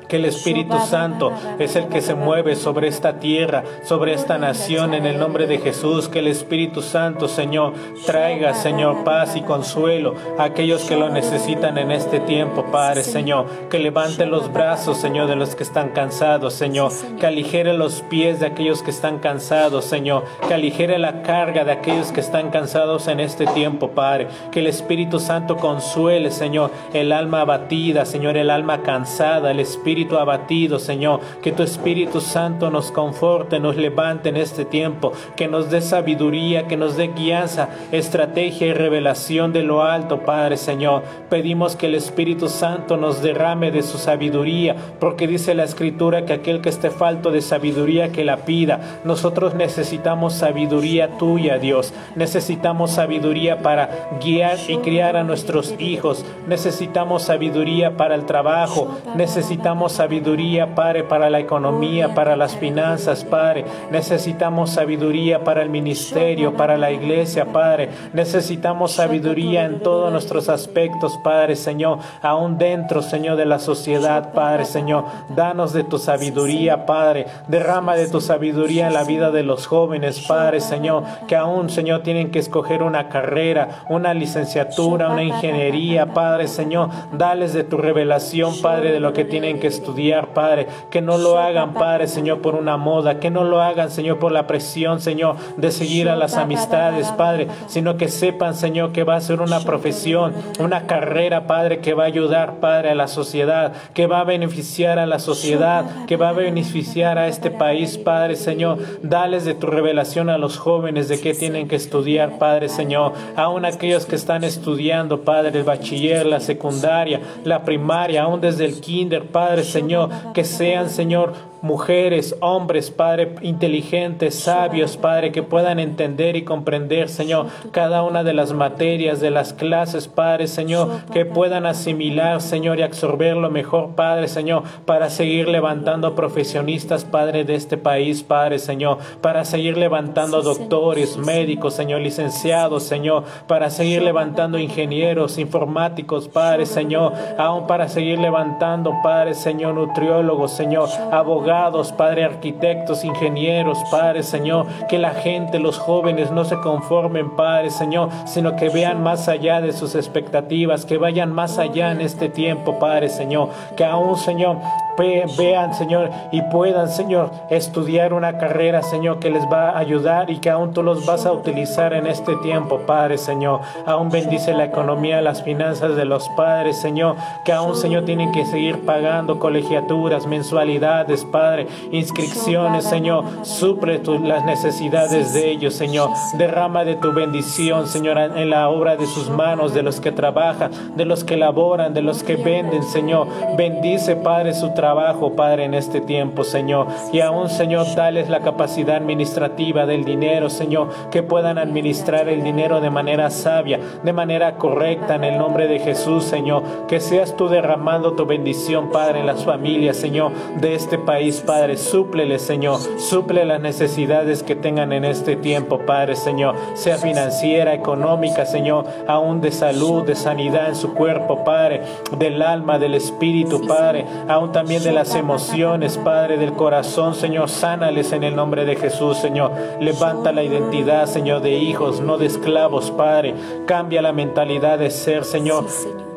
que 0.08 0.18
el 0.18 0.26
Espíritu 0.26 0.78
Santo 0.80 1.32
es 1.60 1.76
el 1.76 1.88
que 1.88 2.02
se 2.02 2.16
mueve 2.16 2.56
sobre 2.56 2.88
esta 2.88 3.20
tierra, 3.20 3.64
sobre 3.84 4.14
esta 4.14 4.38
nación, 4.38 4.94
en 4.94 5.06
el 5.06 5.20
nombre 5.20 5.48
de 5.48 5.60
Jesús, 5.60 6.10
que 6.10 6.20
el 6.20 6.28
Espíritu 6.28 6.82
Santo, 6.82 7.28
Señor, 7.28 7.74
traiga, 8.06 8.54
Señor, 8.54 9.04
paz 9.04 9.36
y 9.36 9.42
consuelo 9.42 10.16
a 10.38 10.44
aquellos 10.44 10.84
que 10.84 10.98
lo 10.98 11.10
necesitan 11.10 11.78
en 11.78 11.92
este 11.92 12.20
tiempo, 12.20 12.66
Padre, 12.72 13.04
Señor, 13.04 13.46
que 13.70 13.80
levante 13.80 14.26
los 14.26 14.52
brazos, 14.52 14.98
Señor, 14.98 15.28
de 15.28 15.36
los 15.36 15.56
que 15.56 15.64
están 15.64 15.90
cansados, 15.90 16.54
Señor, 16.54 16.92
que 17.20 17.26
aligere 17.26 17.74
los 17.74 18.02
pies 18.02 18.40
de 18.40 18.48
aquellos 18.48 18.82
que 18.82 18.92
están 18.92 19.20
cansados, 19.20 19.86
Señor, 19.86 20.24
que 20.48 20.54
aligere 20.54 20.98
la 21.00 21.22
carga 21.22 21.64
de 21.64 21.72
aquellos 21.72 22.12
que 22.12 22.20
están 22.20 22.52
cansados 22.52 23.08
en 23.08 23.20
este 23.20 23.46
tiempo, 23.48 23.90
Padre, 23.92 24.28
que 24.52 24.60
el 24.60 24.68
Espíritu 24.68 25.20
Santo 25.20 25.58
consuele, 25.58 26.32
Señor, 26.32 26.72
el 26.94 27.12
alma 27.12 27.42
abatida, 27.42 28.06
Señor, 28.06 28.38
el 28.38 28.50
alma 28.50 28.82
cansada, 28.82 29.52
el 29.52 29.60
Espíritu 29.60 29.93
espíritu 29.94 30.18
abatido, 30.18 30.80
Señor. 30.80 31.20
Que 31.44 31.52
tu 31.52 31.62
Espíritu 31.62 32.20
Santo 32.20 32.72
nos 32.72 32.92
conforte, 32.92 33.60
nos 33.60 33.76
levante 33.76 34.30
en 34.30 34.38
este 34.38 34.66
tiempo, 34.66 35.14
que 35.36 35.48
nos 35.48 35.70
dé 35.70 35.82
sabiduría, 35.82 36.68
que 36.68 36.78
nos 36.78 36.98
dé 36.98 37.10
guianza, 37.10 37.70
estrategia 37.92 38.68
y 38.68 38.74
revelación 38.74 39.54
de 39.54 39.62
lo 39.62 39.84
alto, 39.84 40.22
Padre, 40.22 40.58
Señor. 40.58 41.04
Pedimos 41.30 41.76
que 41.76 41.86
el 41.86 41.94
Espíritu 41.94 42.50
Santo 42.50 42.98
nos 42.98 43.22
derrame 43.22 43.70
de 43.70 43.84
su 43.84 44.00
sabiduría, 44.00 44.76
porque 45.00 45.28
dice 45.28 45.54
la 45.54 45.64
Escritura 45.64 46.26
que 46.26 46.34
aquel 46.34 46.62
que 46.62 46.70
esté 46.70 46.90
falto 46.90 47.30
de 47.30 47.42
sabiduría 47.42 48.12
que 48.12 48.24
la 48.24 48.38
pida. 48.38 49.02
Nosotros 49.04 49.54
necesitamos 49.54 50.34
sabiduría 50.34 51.20
tuya, 51.20 51.60
Dios. 51.60 51.94
Necesitamos 52.16 52.92
sabiduría 52.92 53.62
para 53.62 54.10
guiar 54.24 54.58
y 54.68 54.78
criar 54.78 55.18
a 55.18 55.24
nuestros 55.24 55.76
hijos. 55.78 56.26
Necesitamos 56.48 57.24
sabiduría 57.24 57.96
para 57.96 58.16
el 58.16 58.26
trabajo. 58.26 58.88
Necesitamos 59.16 59.83
sabiduría, 59.90 60.76
Padre, 60.76 61.04
para 61.04 61.30
la 61.30 61.40
economía, 61.40 62.14
para 62.16 62.36
las 62.36 62.56
finanzas, 62.56 63.24
Padre. 63.24 63.66
Necesitamos 63.92 64.72
sabiduría 64.72 65.44
para 65.44 65.62
el 65.62 65.70
ministerio, 65.70 66.54
para 66.54 66.78
la 66.78 66.92
iglesia, 66.92 67.46
Padre. 67.52 67.90
Necesitamos 68.14 68.94
sabiduría 68.94 69.66
en 69.66 69.82
todos 69.82 70.12
nuestros 70.12 70.50
aspectos, 70.50 71.20
Padre, 71.24 71.56
Señor. 71.56 72.00
Aún 72.22 72.58
dentro, 72.58 73.02
Señor, 73.02 73.38
de 73.38 73.46
la 73.46 73.60
sociedad, 73.60 74.34
Padre, 74.34 74.66
Señor. 74.66 75.06
Danos 75.36 75.74
de 75.74 75.84
tu 75.84 75.98
sabiduría, 75.98 76.86
Padre. 76.86 77.26
Derrama 77.48 77.96
de 77.96 78.08
tu 78.08 78.22
sabiduría 78.22 78.88
en 78.88 78.94
la 78.94 79.04
vida 79.04 79.32
de 79.32 79.44
los 79.44 79.68
jóvenes, 79.68 80.22
Padre, 80.28 80.60
Señor. 80.60 81.04
Que 81.28 81.36
aún, 81.36 81.70
Señor, 81.70 82.04
tienen 82.04 82.32
que 82.32 82.40
escoger 82.40 82.84
una 82.84 83.10
carrera, 83.10 83.84
una 83.90 84.14
licenciatura, 84.14 85.10
una 85.10 85.24
ingeniería, 85.24 86.14
Padre, 86.14 86.48
Señor. 86.48 86.90
Dales 87.12 87.54
de 87.54 87.64
tu 87.64 87.78
revelación, 87.78 88.54
Padre, 88.62 88.92
de 88.92 89.00
lo 89.00 89.14
que 89.14 89.26
tienen 89.26 89.60
que 89.60 89.68
estudiar, 89.74 90.34
Padre, 90.34 90.68
que 90.90 91.02
no 91.02 91.18
lo 91.18 91.38
hagan, 91.38 91.74
Padre, 91.74 92.08
Señor, 92.08 92.42
por 92.42 92.56
una 92.56 92.78
moda, 92.78 93.20
que 93.20 93.30
no 93.30 93.44
lo 93.44 93.62
hagan, 93.62 93.92
Señor, 93.92 94.20
por 94.20 94.32
la 94.32 94.48
presión, 94.48 95.02
Señor, 95.02 95.36
de 95.58 95.72
seguir 95.72 96.10
a 96.10 96.16
las 96.16 96.36
amistades, 96.36 97.08
Padre, 97.12 97.48
sino 97.68 97.98
que 97.98 98.08
sepan, 98.08 98.56
Señor, 98.56 98.92
que 98.92 99.04
va 99.04 99.16
a 99.16 99.22
ser 99.22 99.42
una 99.42 99.60
profesión, 99.60 100.34
una 100.60 100.88
carrera, 100.88 101.48
Padre, 101.48 101.80
que 101.80 101.94
va 101.94 102.04
a 102.04 102.08
ayudar, 102.08 102.60
Padre, 102.60 102.92
a 102.92 102.96
la 102.96 103.08
sociedad, 103.08 103.74
que 103.94 104.08
va 104.08 104.20
a 104.20 104.24
beneficiar 104.24 105.00
a 105.00 105.06
la 105.06 105.20
sociedad, 105.20 106.06
que 106.06 106.18
va 106.18 106.30
a 106.30 106.34
beneficiar 106.34 107.18
a 107.18 107.28
este 107.28 107.52
país, 107.52 107.98
Padre, 107.98 108.36
Señor. 108.36 108.80
Dales 109.02 109.46
de 109.46 109.54
tu 109.54 109.68
revelación 109.68 110.30
a 110.30 110.38
los 110.38 110.58
jóvenes 110.58 111.08
de 111.08 111.20
qué 111.20 111.34
tienen 111.34 111.68
que 111.68 111.76
estudiar, 111.76 112.38
Padre, 112.38 112.70
Señor. 112.70 113.14
Aún 113.36 113.66
aquellos 113.66 114.06
que 114.06 114.16
están 114.16 114.44
estudiando, 114.44 115.22
Padre, 115.22 115.60
el 115.60 115.64
bachiller, 115.64 116.26
la 116.26 116.40
secundaria, 116.40 117.22
la 117.44 117.64
primaria, 117.64 118.24
aún 118.24 118.42
desde 118.42 118.66
el 118.66 118.80
kinder, 118.80 119.26
Padre, 119.28 119.63
Señor, 119.64 120.10
que 120.34 120.44
sean, 120.44 120.90
Señor, 120.90 121.34
mujeres, 121.64 122.36
hombres, 122.42 122.92
Padre, 122.92 123.36
inteligentes, 123.42 124.36
sabios, 124.36 124.98
Padre, 124.98 125.32
que 125.32 125.44
puedan 125.44 125.80
entender 125.80 126.36
y 126.36 126.44
comprender, 126.44 127.08
Señor, 127.08 127.48
cada 127.72 128.04
una 128.04 128.26
de 128.26 128.34
las 128.34 128.52
materias 128.52 129.22
de 129.22 129.32
las 129.32 129.54
clases, 129.54 130.10
Padre, 130.10 130.48
Señor, 130.48 130.90
que 131.14 131.26
puedan 131.26 131.66
asimilar, 131.66 132.42
Señor, 132.42 132.80
y 132.80 132.82
absorber 132.82 133.38
lo 133.38 133.50
mejor, 133.50 133.96
Padre, 133.96 134.28
Señor, 134.28 134.64
para 134.86 135.10
seguir 135.10 135.48
levantando 135.48 136.16
profesionistas, 136.16 137.06
Padre, 137.06 137.46
de 137.46 137.56
este 137.56 137.78
país, 137.78 138.24
Padre, 138.24 138.60
Señor, 138.60 138.98
para 139.22 139.46
seguir 139.46 139.78
levantando 139.78 140.42
doctores, 140.42 141.16
médicos, 141.16 141.76
Señor, 141.76 142.02
licenciados, 142.02 142.84
Señor, 142.84 143.24
para 143.48 143.70
seguir 143.70 144.02
levantando 144.02 144.60
ingenieros, 144.60 145.38
informáticos, 145.38 146.28
Padre, 146.28 146.66
Señor, 146.66 147.14
aún 147.38 147.68
para 147.68 147.88
seguir 147.88 148.20
levantando, 148.20 148.92
Padre, 149.02 149.34
Señor, 149.34 149.76
nutriólogos, 149.76 150.52
Señor, 150.52 150.90
abogados, 151.10 151.53
Padre, 151.98 152.24
arquitectos, 152.24 153.04
ingenieros, 153.04 153.78
Padre, 153.92 154.24
Señor, 154.24 154.66
que 154.90 154.98
la 154.98 155.12
gente, 155.12 155.60
los 155.60 155.78
jóvenes 155.78 156.32
no 156.32 156.46
se 156.46 156.58
conformen, 156.60 157.36
Padre, 157.36 157.70
Señor, 157.70 158.10
sino 158.26 158.56
que 158.56 158.70
vean 158.70 159.04
más 159.04 159.28
allá 159.28 159.62
de 159.62 159.72
sus 159.72 159.96
expectativas, 159.96 160.86
que 160.86 160.98
vayan 160.98 161.32
más 161.32 161.60
allá 161.60 161.92
en 161.92 162.02
este 162.02 162.30
tiempo, 162.30 162.80
Padre, 162.80 163.10
Señor, 163.10 163.50
que 163.78 163.86
aún, 163.86 164.18
Señor, 164.18 164.58
vean, 164.98 165.74
Señor, 165.74 166.10
y 166.32 166.42
puedan, 166.44 166.90
Señor, 166.90 167.32
estudiar 167.50 168.14
una 168.14 168.38
carrera, 168.38 168.82
Señor, 168.84 169.20
que 169.20 169.30
les 169.30 169.44
va 169.46 169.72
a 169.72 169.80
ayudar 169.80 170.30
y 170.30 170.40
que 170.40 170.50
aún 170.50 170.74
tú 170.74 170.84
los 170.84 171.06
vas 171.06 171.26
a 171.26 171.32
utilizar 171.32 171.94
en 171.94 172.08
este 172.08 172.36
tiempo, 172.38 172.80
Padre, 172.86 173.18
Señor. 173.18 173.62
Aún 173.86 174.10
bendice 174.10 174.54
la 174.54 174.66
economía, 174.66 175.22
las 175.22 175.44
finanzas 175.44 175.96
de 175.96 176.06
los 176.06 176.30
padres, 176.30 176.78
Señor, 176.78 177.16
que 177.46 177.52
aún, 177.52 177.76
Señor, 177.76 178.06
tienen 178.06 178.32
que 178.32 178.46
seguir 178.46 178.86
pagando 178.86 179.40
colegiaturas, 179.40 180.28
mensualidades, 180.28 181.26
Padre, 181.26 181.43
inscripciones, 181.92 182.86
Señor. 182.86 183.26
Suple 183.44 184.02
las 184.24 184.46
necesidades 184.46 185.34
de 185.34 185.52
ellos, 185.52 185.74
Señor. 185.74 186.10
Derrama 186.38 186.86
de 186.86 186.96
tu 186.96 187.12
bendición, 187.14 187.88
Señor, 187.88 188.18
en 188.18 188.50
la 188.50 188.70
obra 188.70 188.96
de 188.96 189.06
sus 189.06 189.30
manos, 189.30 189.74
de 189.74 189.84
los 189.84 190.00
que 190.00 190.12
trabajan, 190.12 190.72
de 190.96 191.06
los 191.06 191.24
que 191.24 191.38
laboran, 191.38 191.94
de 191.94 192.02
los 192.02 192.24
que 192.24 192.36
venden, 192.36 192.84
Señor. 192.84 193.28
Bendice, 193.58 194.16
Padre, 194.16 194.54
su 194.54 194.74
trabajo 194.74 194.84
trabajo, 194.84 195.34
Padre, 195.34 195.64
en 195.64 195.74
este 195.74 196.02
tiempo, 196.02 196.44
Señor. 196.44 196.88
Y 197.12 197.22
aún, 197.22 197.50
Señor, 197.50 197.88
dales 197.96 198.30
la 198.30 198.42
capacidad 198.42 198.98
administrativa 198.98 199.86
del 199.86 200.04
dinero, 200.06 200.50
Señor, 200.50 200.90
que 201.10 201.24
puedan 201.24 201.58
administrar 201.58 202.30
el 202.30 202.44
dinero 202.44 202.80
de 202.80 202.90
manera 202.90 203.30
sabia, 203.30 203.80
de 204.04 204.14
manera 204.14 204.56
correcta, 204.56 205.16
en 205.16 205.24
el 205.24 205.38
nombre 205.38 205.68
de 205.68 205.80
Jesús, 205.80 206.26
Señor. 206.26 206.64
Que 206.88 207.00
seas 207.00 207.36
tú 207.38 207.48
derramando 207.48 208.12
tu 208.12 208.26
bendición, 208.26 208.92
Padre, 208.92 209.22
en 209.22 209.26
las 209.26 209.46
familias, 209.46 209.98
Señor, 209.98 210.32
de 210.60 210.76
este 210.76 210.98
país, 210.98 211.33
Padre. 211.42 211.78
Súplele, 211.78 212.40
Señor. 212.40 212.80
Suple 212.98 213.46
las 213.46 213.60
necesidades 213.60 214.44
que 214.44 214.56
tengan 214.56 214.94
en 214.94 215.06
este 215.06 215.36
tiempo, 215.36 215.80
Padre, 215.80 216.16
Señor. 216.16 216.56
Sea 216.74 216.98
financiera, 216.98 217.74
económica, 217.74 218.46
Señor, 218.46 218.86
aún 219.08 219.42
de 219.42 219.52
salud, 219.52 220.04
de 220.04 220.16
sanidad 220.16 220.70
en 220.70 220.76
su 220.76 220.94
cuerpo, 220.94 221.44
Padre, 221.44 221.82
del 222.18 222.42
alma, 222.42 222.80
del 222.80 222.96
espíritu, 222.96 223.66
Padre. 223.68 224.06
Aún 224.28 224.52
también 224.52 224.84
de 224.84 224.92
las 224.92 225.16
emociones, 225.16 225.98
Padre, 225.98 226.38
del 226.38 226.54
corazón, 226.54 227.16
Señor. 227.16 227.50
Sánales 227.50 228.12
en 228.12 228.24
el 228.24 228.36
nombre 228.36 228.66
de 228.66 228.76
Jesús, 228.76 229.18
Señor. 229.18 229.52
Levanta 229.80 230.32
la 230.32 230.44
identidad, 230.44 231.06
Señor, 231.06 231.42
de 231.42 231.52
hijos, 231.52 232.02
no 232.02 232.18
de 232.18 232.28
esclavos, 232.28 232.92
Padre. 232.92 233.34
Cambia 233.66 234.02
la 234.02 234.14
mentalidad 234.14 234.80
de 234.80 234.90
ser, 234.90 235.26
Señor 235.26 235.66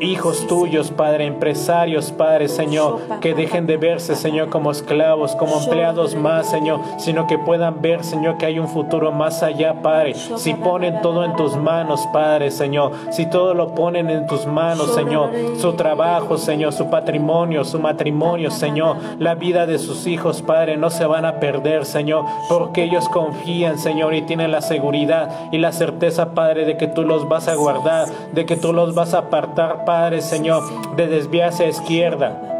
hijos 0.00 0.46
tuyos, 0.46 0.90
Padre, 0.90 1.26
empresarios, 1.26 2.12
Padre, 2.12 2.48
Señor, 2.48 3.00
que 3.20 3.34
dejen 3.34 3.66
de 3.66 3.76
verse, 3.76 4.14
Señor, 4.14 4.50
como 4.50 4.70
esclavos, 4.70 4.95
como 5.38 5.60
empleados 5.60 6.14
más, 6.14 6.48
Señor, 6.50 6.80
sino 6.98 7.26
que 7.26 7.38
puedan 7.38 7.80
ver, 7.82 8.04
Señor, 8.04 8.38
que 8.38 8.46
hay 8.46 8.58
un 8.58 8.68
futuro 8.68 9.12
más 9.12 9.42
allá, 9.42 9.82
Padre. 9.82 10.14
Si 10.14 10.54
ponen 10.54 11.00
todo 11.02 11.24
en 11.24 11.36
tus 11.36 11.56
manos, 11.56 12.06
Padre, 12.12 12.50
Señor, 12.50 12.92
si 13.10 13.26
todo 13.26 13.54
lo 13.54 13.74
ponen 13.74 14.10
en 14.10 14.26
tus 14.26 14.46
manos, 14.46 14.94
Señor, 14.94 15.30
su 15.58 15.74
trabajo, 15.74 16.38
Señor, 16.38 16.72
su 16.72 16.88
patrimonio, 16.90 17.64
su 17.64 17.78
matrimonio, 17.78 18.50
Señor, 18.50 18.96
la 19.18 19.34
vida 19.34 19.66
de 19.66 19.78
sus 19.78 20.06
hijos, 20.06 20.42
Padre, 20.42 20.76
no 20.76 20.90
se 20.90 21.06
van 21.06 21.24
a 21.24 21.40
perder, 21.40 21.84
Señor, 21.84 22.24
porque 22.48 22.84
ellos 22.84 23.08
confían, 23.08 23.78
Señor, 23.78 24.14
y 24.14 24.22
tienen 24.22 24.52
la 24.52 24.60
seguridad 24.60 25.30
y 25.52 25.58
la 25.58 25.72
certeza, 25.72 26.34
Padre, 26.34 26.64
de 26.64 26.76
que 26.76 26.86
tú 26.86 27.02
los 27.02 27.28
vas 27.28 27.48
a 27.48 27.54
guardar, 27.54 28.08
de 28.32 28.46
que 28.46 28.56
tú 28.56 28.72
los 28.72 28.94
vas 28.94 29.14
a 29.14 29.18
apartar, 29.18 29.84
Padre 29.84 30.20
Señor, 30.20 30.62
de 30.96 31.06
desviarse 31.06 31.64
a 31.64 31.68
izquierda 31.68 32.55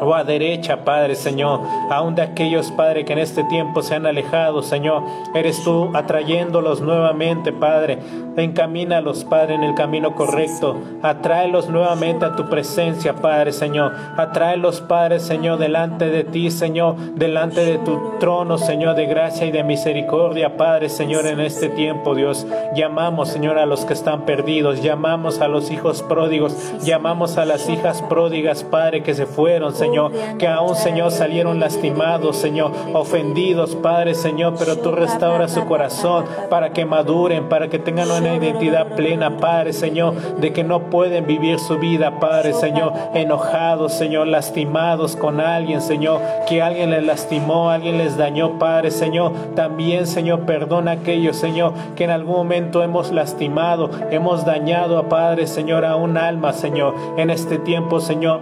o 0.00 0.14
a 0.14 0.24
derecha, 0.24 0.84
Padre 0.84 1.14
Señor, 1.14 1.60
aún 1.90 2.14
de 2.14 2.22
aquellos, 2.22 2.70
Padre, 2.72 3.04
que 3.04 3.12
en 3.12 3.18
este 3.18 3.44
tiempo 3.44 3.82
se 3.82 3.94
han 3.94 4.06
alejado, 4.06 4.62
Señor, 4.62 5.02
eres 5.34 5.62
tú 5.62 5.90
atrayéndolos 5.94 6.80
nuevamente, 6.80 7.52
Padre, 7.52 7.98
encamínalos, 8.36 9.24
Padre, 9.24 9.54
en 9.54 9.64
el 9.64 9.74
camino 9.74 10.14
correcto, 10.14 10.76
atráelos 11.02 11.68
nuevamente 11.68 12.24
a 12.24 12.36
tu 12.36 12.48
presencia, 12.48 13.14
Padre 13.14 13.52
Señor, 13.52 13.92
atráelos, 14.16 14.80
Padre 14.80 15.20
Señor, 15.20 15.58
delante 15.58 16.06
de 16.06 16.24
ti, 16.24 16.50
Señor, 16.50 16.96
delante 17.14 17.64
de 17.64 17.78
tu 17.78 18.18
trono, 18.18 18.58
Señor, 18.58 18.94
de 18.94 19.06
gracia 19.06 19.46
y 19.46 19.50
de 19.50 19.64
misericordia, 19.64 20.56
Padre 20.56 20.88
Señor, 20.88 21.26
en 21.26 21.40
este 21.40 21.68
tiempo, 21.68 22.14
Dios, 22.14 22.46
llamamos, 22.74 23.28
Señor, 23.28 23.58
a 23.58 23.66
los 23.66 23.84
que 23.84 23.94
están 23.94 24.22
perdidos, 24.22 24.82
llamamos 24.82 25.40
a 25.40 25.48
los 25.48 25.70
hijos 25.70 26.02
pródigos, 26.02 26.56
llamamos 26.82 27.38
a 27.38 27.44
las 27.44 27.68
hijas 27.68 28.02
pródigas, 28.02 28.64
Padre, 28.64 29.02
que 29.02 29.14
se 29.14 29.26
fueron, 29.26 29.74
Señor, 29.74 30.12
que 30.38 30.46
aún, 30.46 30.76
Señor, 30.76 31.10
salieron 31.10 31.60
lastimados, 31.60 32.36
Señor, 32.36 32.72
ofendidos, 32.92 33.76
Padre, 33.76 34.14
Señor, 34.14 34.54
pero 34.58 34.78
tú 34.78 34.92
restauras 34.92 35.52
su 35.52 35.64
corazón 35.66 36.24
para 36.48 36.72
que 36.72 36.84
maduren, 36.84 37.48
para 37.48 37.68
que 37.68 37.78
tengan 37.78 38.08
identidad 38.34 38.94
plena, 38.96 39.36
Padre, 39.38 39.72
Señor, 39.72 40.14
de 40.40 40.52
que 40.52 40.64
no 40.64 40.90
pueden 40.90 41.26
vivir 41.26 41.58
su 41.58 41.78
vida, 41.78 42.18
Padre, 42.20 42.52
Señor, 42.52 42.92
enojados, 43.14 43.92
Señor, 43.94 44.26
lastimados 44.26 45.16
con 45.16 45.40
alguien, 45.40 45.80
Señor, 45.80 46.20
que 46.48 46.62
alguien 46.62 46.90
les 46.90 47.04
lastimó, 47.04 47.70
alguien 47.70 47.98
les 47.98 48.16
dañó, 48.16 48.58
Padre, 48.58 48.90
Señor, 48.90 49.32
también, 49.54 50.06
Señor, 50.06 50.40
perdona 50.40 50.92
a 50.92 50.94
aquellos, 50.94 51.36
Señor, 51.36 51.72
que 51.96 52.04
en 52.04 52.10
algún 52.10 52.36
momento 52.36 52.82
hemos 52.82 53.12
lastimado, 53.12 53.90
hemos 54.10 54.44
dañado 54.44 54.98
a 54.98 55.08
Padre, 55.08 55.46
Señor, 55.46 55.84
a 55.84 55.96
un 55.96 56.16
alma, 56.16 56.52
Señor, 56.52 56.94
en 57.16 57.30
este 57.30 57.58
tiempo, 57.58 58.00
Señor. 58.00 58.40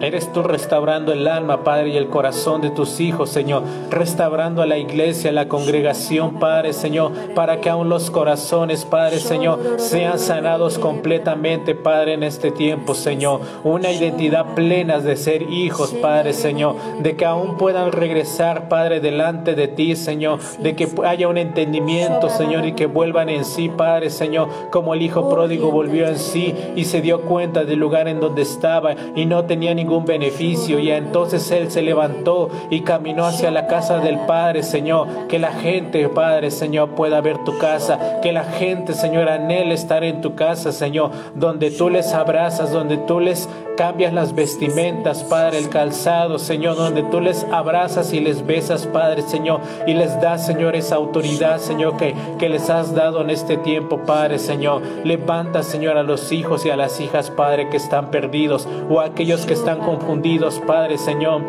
Eres 0.00 0.32
tú 0.32 0.42
restaurando 0.42 1.12
el 1.12 1.28
alma, 1.28 1.62
Padre, 1.62 1.90
y 1.90 1.96
el 1.98 2.08
corazón 2.08 2.62
de 2.62 2.70
tus 2.70 3.00
hijos, 3.00 3.28
Señor. 3.28 3.62
Restaurando 3.90 4.62
a 4.62 4.66
la 4.66 4.78
iglesia, 4.78 5.28
a 5.28 5.34
la 5.34 5.48
congregación, 5.48 6.38
Padre, 6.38 6.72
Señor, 6.72 7.12
para 7.34 7.60
que 7.60 7.68
aún 7.68 7.90
los 7.90 8.10
corazones, 8.10 8.86
Padre, 8.86 9.18
Señor, 9.18 9.58
sean 9.78 10.18
sanados 10.18 10.78
completamente, 10.78 11.74
Padre, 11.74 12.14
en 12.14 12.22
este 12.22 12.50
tiempo, 12.50 12.94
Señor. 12.94 13.40
Una 13.62 13.92
identidad 13.92 14.54
plena 14.54 15.00
de 15.00 15.16
ser 15.16 15.42
hijos, 15.42 15.92
Padre, 16.00 16.32
Señor. 16.32 16.76
De 17.00 17.16
que 17.16 17.26
aún 17.26 17.58
puedan 17.58 17.92
regresar, 17.92 18.68
Padre, 18.68 19.00
delante 19.00 19.54
de 19.54 19.68
ti, 19.68 19.96
Señor. 19.96 20.40
De 20.60 20.74
que 20.74 20.88
haya 21.04 21.28
un 21.28 21.36
entendimiento, 21.36 22.30
Señor, 22.30 22.64
y 22.64 22.72
que 22.72 22.86
vuelvan 22.86 23.28
en 23.28 23.44
sí, 23.44 23.68
Padre, 23.68 24.08
Señor, 24.08 24.48
como 24.70 24.94
el 24.94 25.02
hijo 25.02 25.28
pródigo 25.28 25.70
volvió 25.70 26.08
en 26.08 26.18
sí 26.18 26.54
y 26.74 26.84
se 26.84 27.02
dio 27.02 27.20
cuenta 27.22 27.64
del 27.64 27.78
lugar 27.78 28.08
en 28.08 28.20
donde 28.20 28.42
estaba 28.42 28.94
y 29.14 29.26
no 29.26 29.44
tenía 29.44 29.74
ningún 29.74 29.89
beneficio. 29.98 30.78
Y 30.78 30.90
entonces 30.90 31.50
él 31.50 31.70
se 31.70 31.82
levantó 31.82 32.48
y 32.70 32.82
caminó 32.82 33.26
hacia 33.26 33.50
la 33.50 33.66
casa 33.66 33.98
del 33.98 34.18
Padre, 34.20 34.62
Señor. 34.62 35.26
Que 35.28 35.38
la 35.38 35.52
gente, 35.52 36.08
Padre, 36.08 36.50
Señor, 36.50 36.90
pueda 36.90 37.20
ver 37.20 37.38
tu 37.44 37.58
casa. 37.58 38.20
Que 38.20 38.32
la 38.32 38.44
gente, 38.44 38.94
Señor, 38.94 39.28
anhele 39.28 39.74
estar 39.74 40.04
en 40.04 40.20
tu 40.20 40.34
casa, 40.34 40.72
Señor. 40.72 41.10
Donde 41.34 41.70
tú 41.70 41.90
les 41.90 42.12
abrazas, 42.12 42.72
donde 42.72 42.96
tú 42.98 43.20
les 43.20 43.48
cambias 43.80 44.12
las 44.12 44.34
vestimentas, 44.34 45.24
Padre, 45.24 45.56
el 45.56 45.70
calzado, 45.70 46.38
Señor, 46.38 46.76
donde 46.76 47.02
tú 47.02 47.18
les 47.18 47.44
abrazas 47.44 48.12
y 48.12 48.20
les 48.20 48.44
besas, 48.46 48.86
Padre, 48.86 49.22
Señor, 49.22 49.60
y 49.86 49.94
les 49.94 50.20
das, 50.20 50.44
Señor, 50.44 50.76
esa 50.76 50.96
autoridad, 50.96 51.58
Señor, 51.60 51.96
que, 51.96 52.14
que 52.38 52.50
les 52.50 52.68
has 52.68 52.94
dado 52.94 53.22
en 53.22 53.30
este 53.30 53.56
tiempo, 53.56 54.02
Padre, 54.04 54.38
Señor. 54.38 54.82
Levanta, 55.04 55.62
Señor, 55.62 55.96
a 55.96 56.02
los 56.02 56.30
hijos 56.30 56.66
y 56.66 56.70
a 56.70 56.76
las 56.76 57.00
hijas, 57.00 57.30
Padre, 57.30 57.70
que 57.70 57.78
están 57.78 58.10
perdidos 58.10 58.68
o 58.90 59.00
a 59.00 59.06
aquellos 59.06 59.46
que 59.46 59.54
están 59.54 59.79
confundidos, 59.80 60.60
Padre, 60.66 60.98
Señor. 60.98 61.42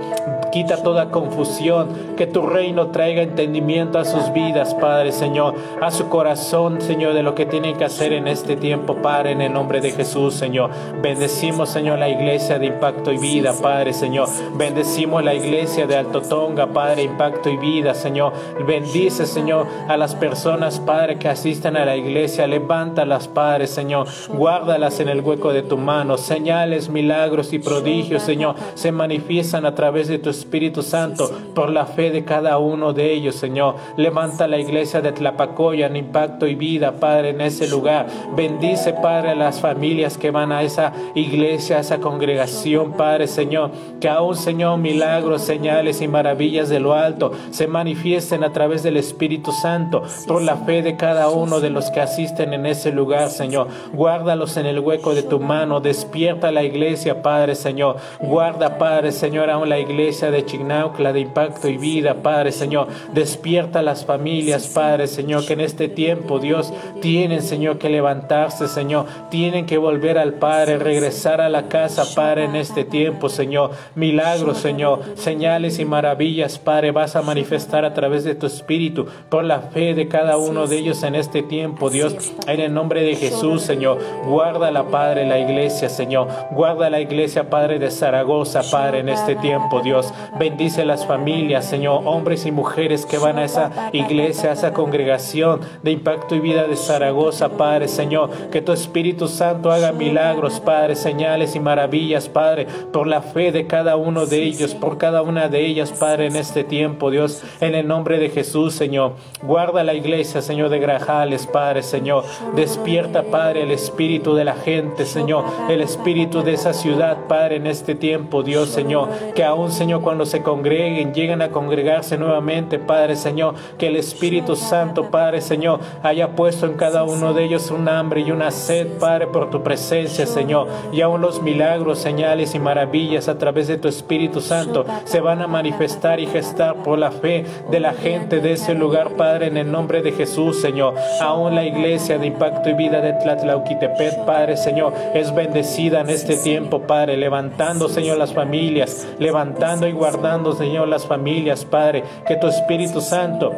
Quita 0.51 0.83
toda 0.83 1.11
confusión, 1.11 1.88
que 2.17 2.27
tu 2.27 2.45
reino 2.45 2.88
traiga 2.88 3.21
entendimiento 3.21 3.97
a 4.00 4.03
sus 4.03 4.33
vidas, 4.33 4.73
Padre 4.75 5.13
Señor, 5.13 5.55
a 5.81 5.91
su 5.91 6.09
corazón, 6.09 6.81
Señor, 6.81 7.13
de 7.13 7.23
lo 7.23 7.35
que 7.35 7.45
tienen 7.45 7.77
que 7.77 7.85
hacer 7.85 8.11
en 8.11 8.27
este 8.27 8.57
tiempo, 8.57 8.95
Padre, 8.95 9.31
en 9.31 9.41
el 9.41 9.53
nombre 9.53 9.79
de 9.79 9.91
Jesús, 9.91 10.33
Señor. 10.33 10.69
Bendecimos, 11.01 11.69
Señor, 11.69 12.00
la 12.00 12.09
iglesia 12.09 12.59
de 12.59 12.65
Impacto 12.65 13.13
y 13.13 13.17
Vida, 13.17 13.53
Padre, 13.61 13.93
Señor. 13.93 14.27
Bendecimos 14.55 15.23
la 15.23 15.33
iglesia 15.33 15.88
de 15.88 15.95
Alto 15.95 16.21
Tonga, 16.21 16.67
Padre, 16.67 17.03
Impacto 17.03 17.50
y 17.50 17.55
Vida, 17.55 17.93
Señor. 17.93 18.33
Bendice, 18.67 19.25
Señor, 19.25 19.67
a 19.88 19.95
las 19.95 20.15
personas, 20.15 20.81
Padre, 20.81 21.17
que 21.17 21.29
asisten 21.29 21.77
a 21.77 21.85
la 21.85 21.95
iglesia. 21.95 22.45
Levántalas, 22.45 23.29
Padre, 23.29 23.67
Señor. 23.67 24.07
Guárdalas 24.27 25.00
en 25.00 25.07
el 25.07 25.21
hueco 25.21 25.53
de 25.53 25.63
tu 25.63 25.77
mano. 25.77 26.17
Señales, 26.17 26.89
milagros 26.89 27.53
y 27.53 27.59
prodigios, 27.59 28.20
Señor, 28.21 28.55
se 28.75 28.91
manifiestan 28.91 29.65
a 29.65 29.75
través 29.75 30.07
de 30.07 30.19
tu 30.19 30.29
Espíritu 30.29 30.81
Santo, 30.81 31.29
por 31.53 31.69
la 31.69 31.85
fe 31.85 32.11
de 32.11 32.23
cada 32.23 32.57
uno 32.57 32.93
de 32.93 33.13
ellos, 33.13 33.35
Señor. 33.35 33.75
Levanta 33.97 34.47
la 34.47 34.57
iglesia 34.57 35.01
de 35.01 35.11
Tlapacoya 35.11 35.87
en 35.87 35.95
impacto 35.95 36.47
y 36.47 36.55
vida, 36.55 36.93
Padre, 36.99 37.29
en 37.29 37.41
ese 37.41 37.67
lugar. 37.67 38.07
Bendice, 38.35 38.93
Padre, 38.93 39.31
a 39.31 39.35
las 39.35 39.59
familias 39.59 40.17
que 40.17 40.31
van 40.31 40.51
a 40.51 40.63
esa 40.63 40.93
iglesia, 41.15 41.77
a 41.77 41.81
esa 41.81 41.99
congregación, 41.99 42.93
Padre, 42.93 43.27
Señor. 43.27 43.71
Que 43.99 44.09
aún, 44.09 44.35
Señor, 44.35 44.77
milagros, 44.77 45.41
señales 45.41 46.01
y 46.01 46.07
maravillas 46.07 46.69
de 46.69 46.79
lo 46.79 46.93
alto 46.93 47.31
se 47.51 47.67
manifiesten 47.67 48.43
a 48.43 48.53
través 48.53 48.83
del 48.83 48.97
Espíritu 48.97 49.51
Santo, 49.51 50.03
por 50.27 50.41
la 50.41 50.57
fe 50.57 50.81
de 50.81 50.95
cada 50.95 51.29
uno 51.29 51.59
de 51.59 51.69
los 51.69 51.89
que 51.91 52.01
asisten 52.01 52.53
en 52.53 52.65
ese 52.65 52.91
lugar, 52.91 53.29
Señor. 53.29 53.67
Guárdalos 53.93 54.57
en 54.57 54.65
el 54.65 54.79
hueco 54.79 55.13
de 55.13 55.23
tu 55.23 55.39
mano. 55.39 55.79
Despierta 55.79 56.51
la 56.51 56.63
iglesia, 56.63 57.21
Padre, 57.21 57.55
Señor. 57.55 57.97
Guarda, 58.20 58.77
Padre, 58.77 59.12
Señor, 59.12 59.50
aún 59.50 59.70
la 59.70 59.80
iglesia 59.80 60.32
de 60.32 60.46
Chignaucla, 60.46 61.13
de 61.13 61.22
impacto 61.22 61.68
y 61.68 61.77
vida, 61.77 62.15
Padre 62.22 62.51
Señor. 62.51 62.88
Despierta 63.13 63.82
las 63.82 64.06
familias, 64.06 64.68
Padre 64.68 65.08
Señor, 65.08 65.46
que 65.46 65.53
en 65.53 65.62
este 65.62 65.88
tiempo, 65.88 66.39
Dios, 66.39 66.74
tienen, 67.01 67.41
Señor, 67.41 67.77
que 67.77 67.89
levantarse, 67.89 68.68
Señor. 68.68 69.06
Tienen 69.30 69.65
que 69.65 69.77
volver 69.77 70.18
al 70.18 70.34
Padre, 70.34 70.77
regresar 70.77 71.41
a 71.41 71.50
la 71.50 71.68
casa, 71.68 72.03
Padre, 72.15 72.46
en 72.46 72.56
este 72.56 72.84
tiempo, 72.84 73.30
Señor. 73.30 73.72
Milagros, 73.96 74.58
Señor, 74.58 75.01
señales 75.15 75.80
y 75.80 75.86
maravillas, 75.86 76.60
Padre, 76.60 76.91
vas 76.91 77.15
a 77.15 77.22
manifestar 77.22 77.86
a 77.86 77.94
través 77.94 78.24
de 78.24 78.36
tu 78.36 78.48
Espíritu, 78.48 79.06
por 79.30 79.44
la 79.44 79.62
fe 79.62 79.94
de 79.94 80.08
cada 80.08 80.38
uno 80.38 80.68
de 80.68 80.77
ellos 80.77 81.03
en 81.03 81.15
este 81.15 81.44
tiempo, 81.44 81.89
Dios. 81.89 82.15
En 82.48 82.60
el 82.60 82.74
nombre 82.74 83.03
de 83.03 83.15
Jesús, 83.15 83.62
Señor. 83.62 84.00
Guarda 84.25 84.72
la 84.72 84.86
Padre, 84.86 85.27
la 85.27 85.39
iglesia, 85.39 85.89
Señor. 85.89 86.27
Guarda 86.51 86.89
la 86.89 87.00
iglesia, 87.00 87.50
Padre 87.50 87.80
de 87.80 87.90
Zaragoza, 87.91 88.62
Padre, 88.71 89.00
en 89.00 89.10
este 89.10 89.36
tiempo, 89.36 89.81
Dios. 89.81 90.13
Bendice 90.39 90.86
las 90.86 91.05
familias, 91.05 91.65
Señor, 91.65 92.01
hombres 92.05 92.45
y 92.45 92.51
mujeres 92.51 93.05
que 93.05 93.17
van 93.17 93.38
a 93.38 93.45
esa 93.45 93.89
iglesia, 93.91 94.50
a 94.50 94.53
esa 94.53 94.74
congregación 94.74 95.62
de 95.83 95.91
impacto 95.91 96.36
y 96.36 96.39
vida 96.39 96.65
de 96.67 96.75
Zaragoza, 96.75 97.50
Padre, 97.50 97.88
Señor. 97.88 98.29
Que 98.51 98.62
tu 98.62 98.71
Espíritu 98.71 99.27
Santo 99.27 99.71
haga 99.71 99.91
milagros, 99.91 100.60
Padre, 100.60 100.95
señales 100.95 101.55
y 101.55 101.60
maravillas, 101.60 102.29
Padre, 102.29 102.67
por 102.91 103.07
la 103.07 103.21
fe 103.21 103.51
de 103.51 103.67
cada 103.67 103.95
uno 103.95 104.25
de 104.25 104.43
ellos, 104.43 104.75
por 104.75 104.98
cada 104.98 105.21
una 105.21 105.48
de 105.48 105.65
ellas, 105.65 105.91
Padre, 105.91 106.27
en 106.27 106.36
este 106.36 106.63
tiempo, 106.63 107.12
Dios, 107.12 107.43
en 107.60 107.75
el 107.75 107.88
nombre 107.88 108.19
de 108.19 108.29
Jesús, 108.29 108.74
Señor. 108.74 109.13
Guarda 109.43 109.83
la 109.83 109.93
iglesia, 109.93 110.41
Señor, 110.41 110.69
de 110.69 110.79
Grajales, 110.79 111.48
Padre, 111.48 111.83
Señor. 111.83 112.24
Despierta, 112.55 113.24
Padre, 113.24 113.63
el 113.63 113.71
espíritu 113.71 114.36
de 114.36 114.45
la 114.45 114.55
gente, 114.55 115.05
Señor, 115.05 115.43
el 115.69 115.81
espíritu 115.81 116.43
de 116.43 116.53
esa 116.53 116.74
ciudad, 116.74 117.17
Padre, 117.27 117.57
en 117.57 117.67
este 117.67 117.80
tiempo, 117.81 118.43
Dios, 118.43 118.69
Señor. 118.69 119.09
Que 119.35 119.43
aún, 119.43 119.71
Señor, 119.71 120.01
cuando 120.01 120.25
se 120.25 120.41
congreguen, 120.41 121.13
lleguen 121.13 121.41
a 121.41 121.50
congregarse 121.50 122.17
nuevamente, 122.17 122.79
Padre 122.79 123.15
Señor, 123.15 123.55
que 123.77 123.88
el 123.88 123.95
Espíritu 123.95 124.55
Santo, 124.55 125.09
Padre 125.11 125.41
Señor, 125.41 125.79
haya 126.03 126.35
puesto 126.35 126.65
en 126.65 126.73
cada 126.73 127.03
uno 127.03 127.33
de 127.33 127.43
ellos 127.43 127.71
un 127.71 127.88
hambre 127.89 128.21
y 128.21 128.32
una 128.32 128.51
sed, 128.51 128.88
Padre, 128.99 129.27
por 129.27 129.49
tu 129.49 129.63
presencia, 129.63 130.25
Señor. 130.25 130.67
Y 130.91 131.01
aún 131.01 131.21
los 131.21 131.41
milagros, 131.41 131.99
señales 131.99 132.56
y 132.56 132.60
maravillas 132.60 133.27
a 133.27 133.38
través 133.38 133.67
de 133.67 133.77
tu 133.77 133.88
Espíritu 133.88 134.41
Santo 134.41 134.86
se 135.06 135.21
van 135.21 135.41
a 135.41 135.47
manifestar 135.47 136.19
y 136.19 136.27
gestar 136.27 136.75
por 136.84 136.97
la 136.97 137.12
fe 137.12 137.45
de 137.69 137.79
la 137.79 137.93
gente 137.93 138.39
de 138.39 138.53
ese 138.53 138.73
lugar, 138.73 139.12
Padre, 139.12 139.47
en 139.47 139.58
el 139.58 139.71
nombre 139.71 140.01
de 140.01 140.12
Jesús, 140.12 140.60
Señor. 140.60 140.95
Aún 141.21 141.56
la 141.56 141.65
iglesia 141.65 142.17
de 142.17 142.27
impacto 142.27 142.69
y 142.69 142.73
vida 142.73 143.01
de 143.01 143.13
Tlatlauquitepet, 143.13 144.25
Padre, 144.25 144.58
Señor, 144.58 144.93
es 145.13 145.34
bendecida 145.34 146.01
en 146.01 146.10
este 146.10 146.36
tiempo, 146.36 146.82
Padre, 146.82 147.17
levantando, 147.17 147.70
Señor, 147.71 148.17
las 148.17 148.34
familias, 148.34 149.07
levantando 149.19 149.88
y 149.88 149.91
guardando, 149.91 150.53
Señor, 150.53 150.88
las 150.88 151.05
familias, 151.05 151.65
Padre, 151.65 152.03
que 152.27 152.36
tu 152.36 152.47
Espíritu 152.47 153.01
Santo 153.01 153.53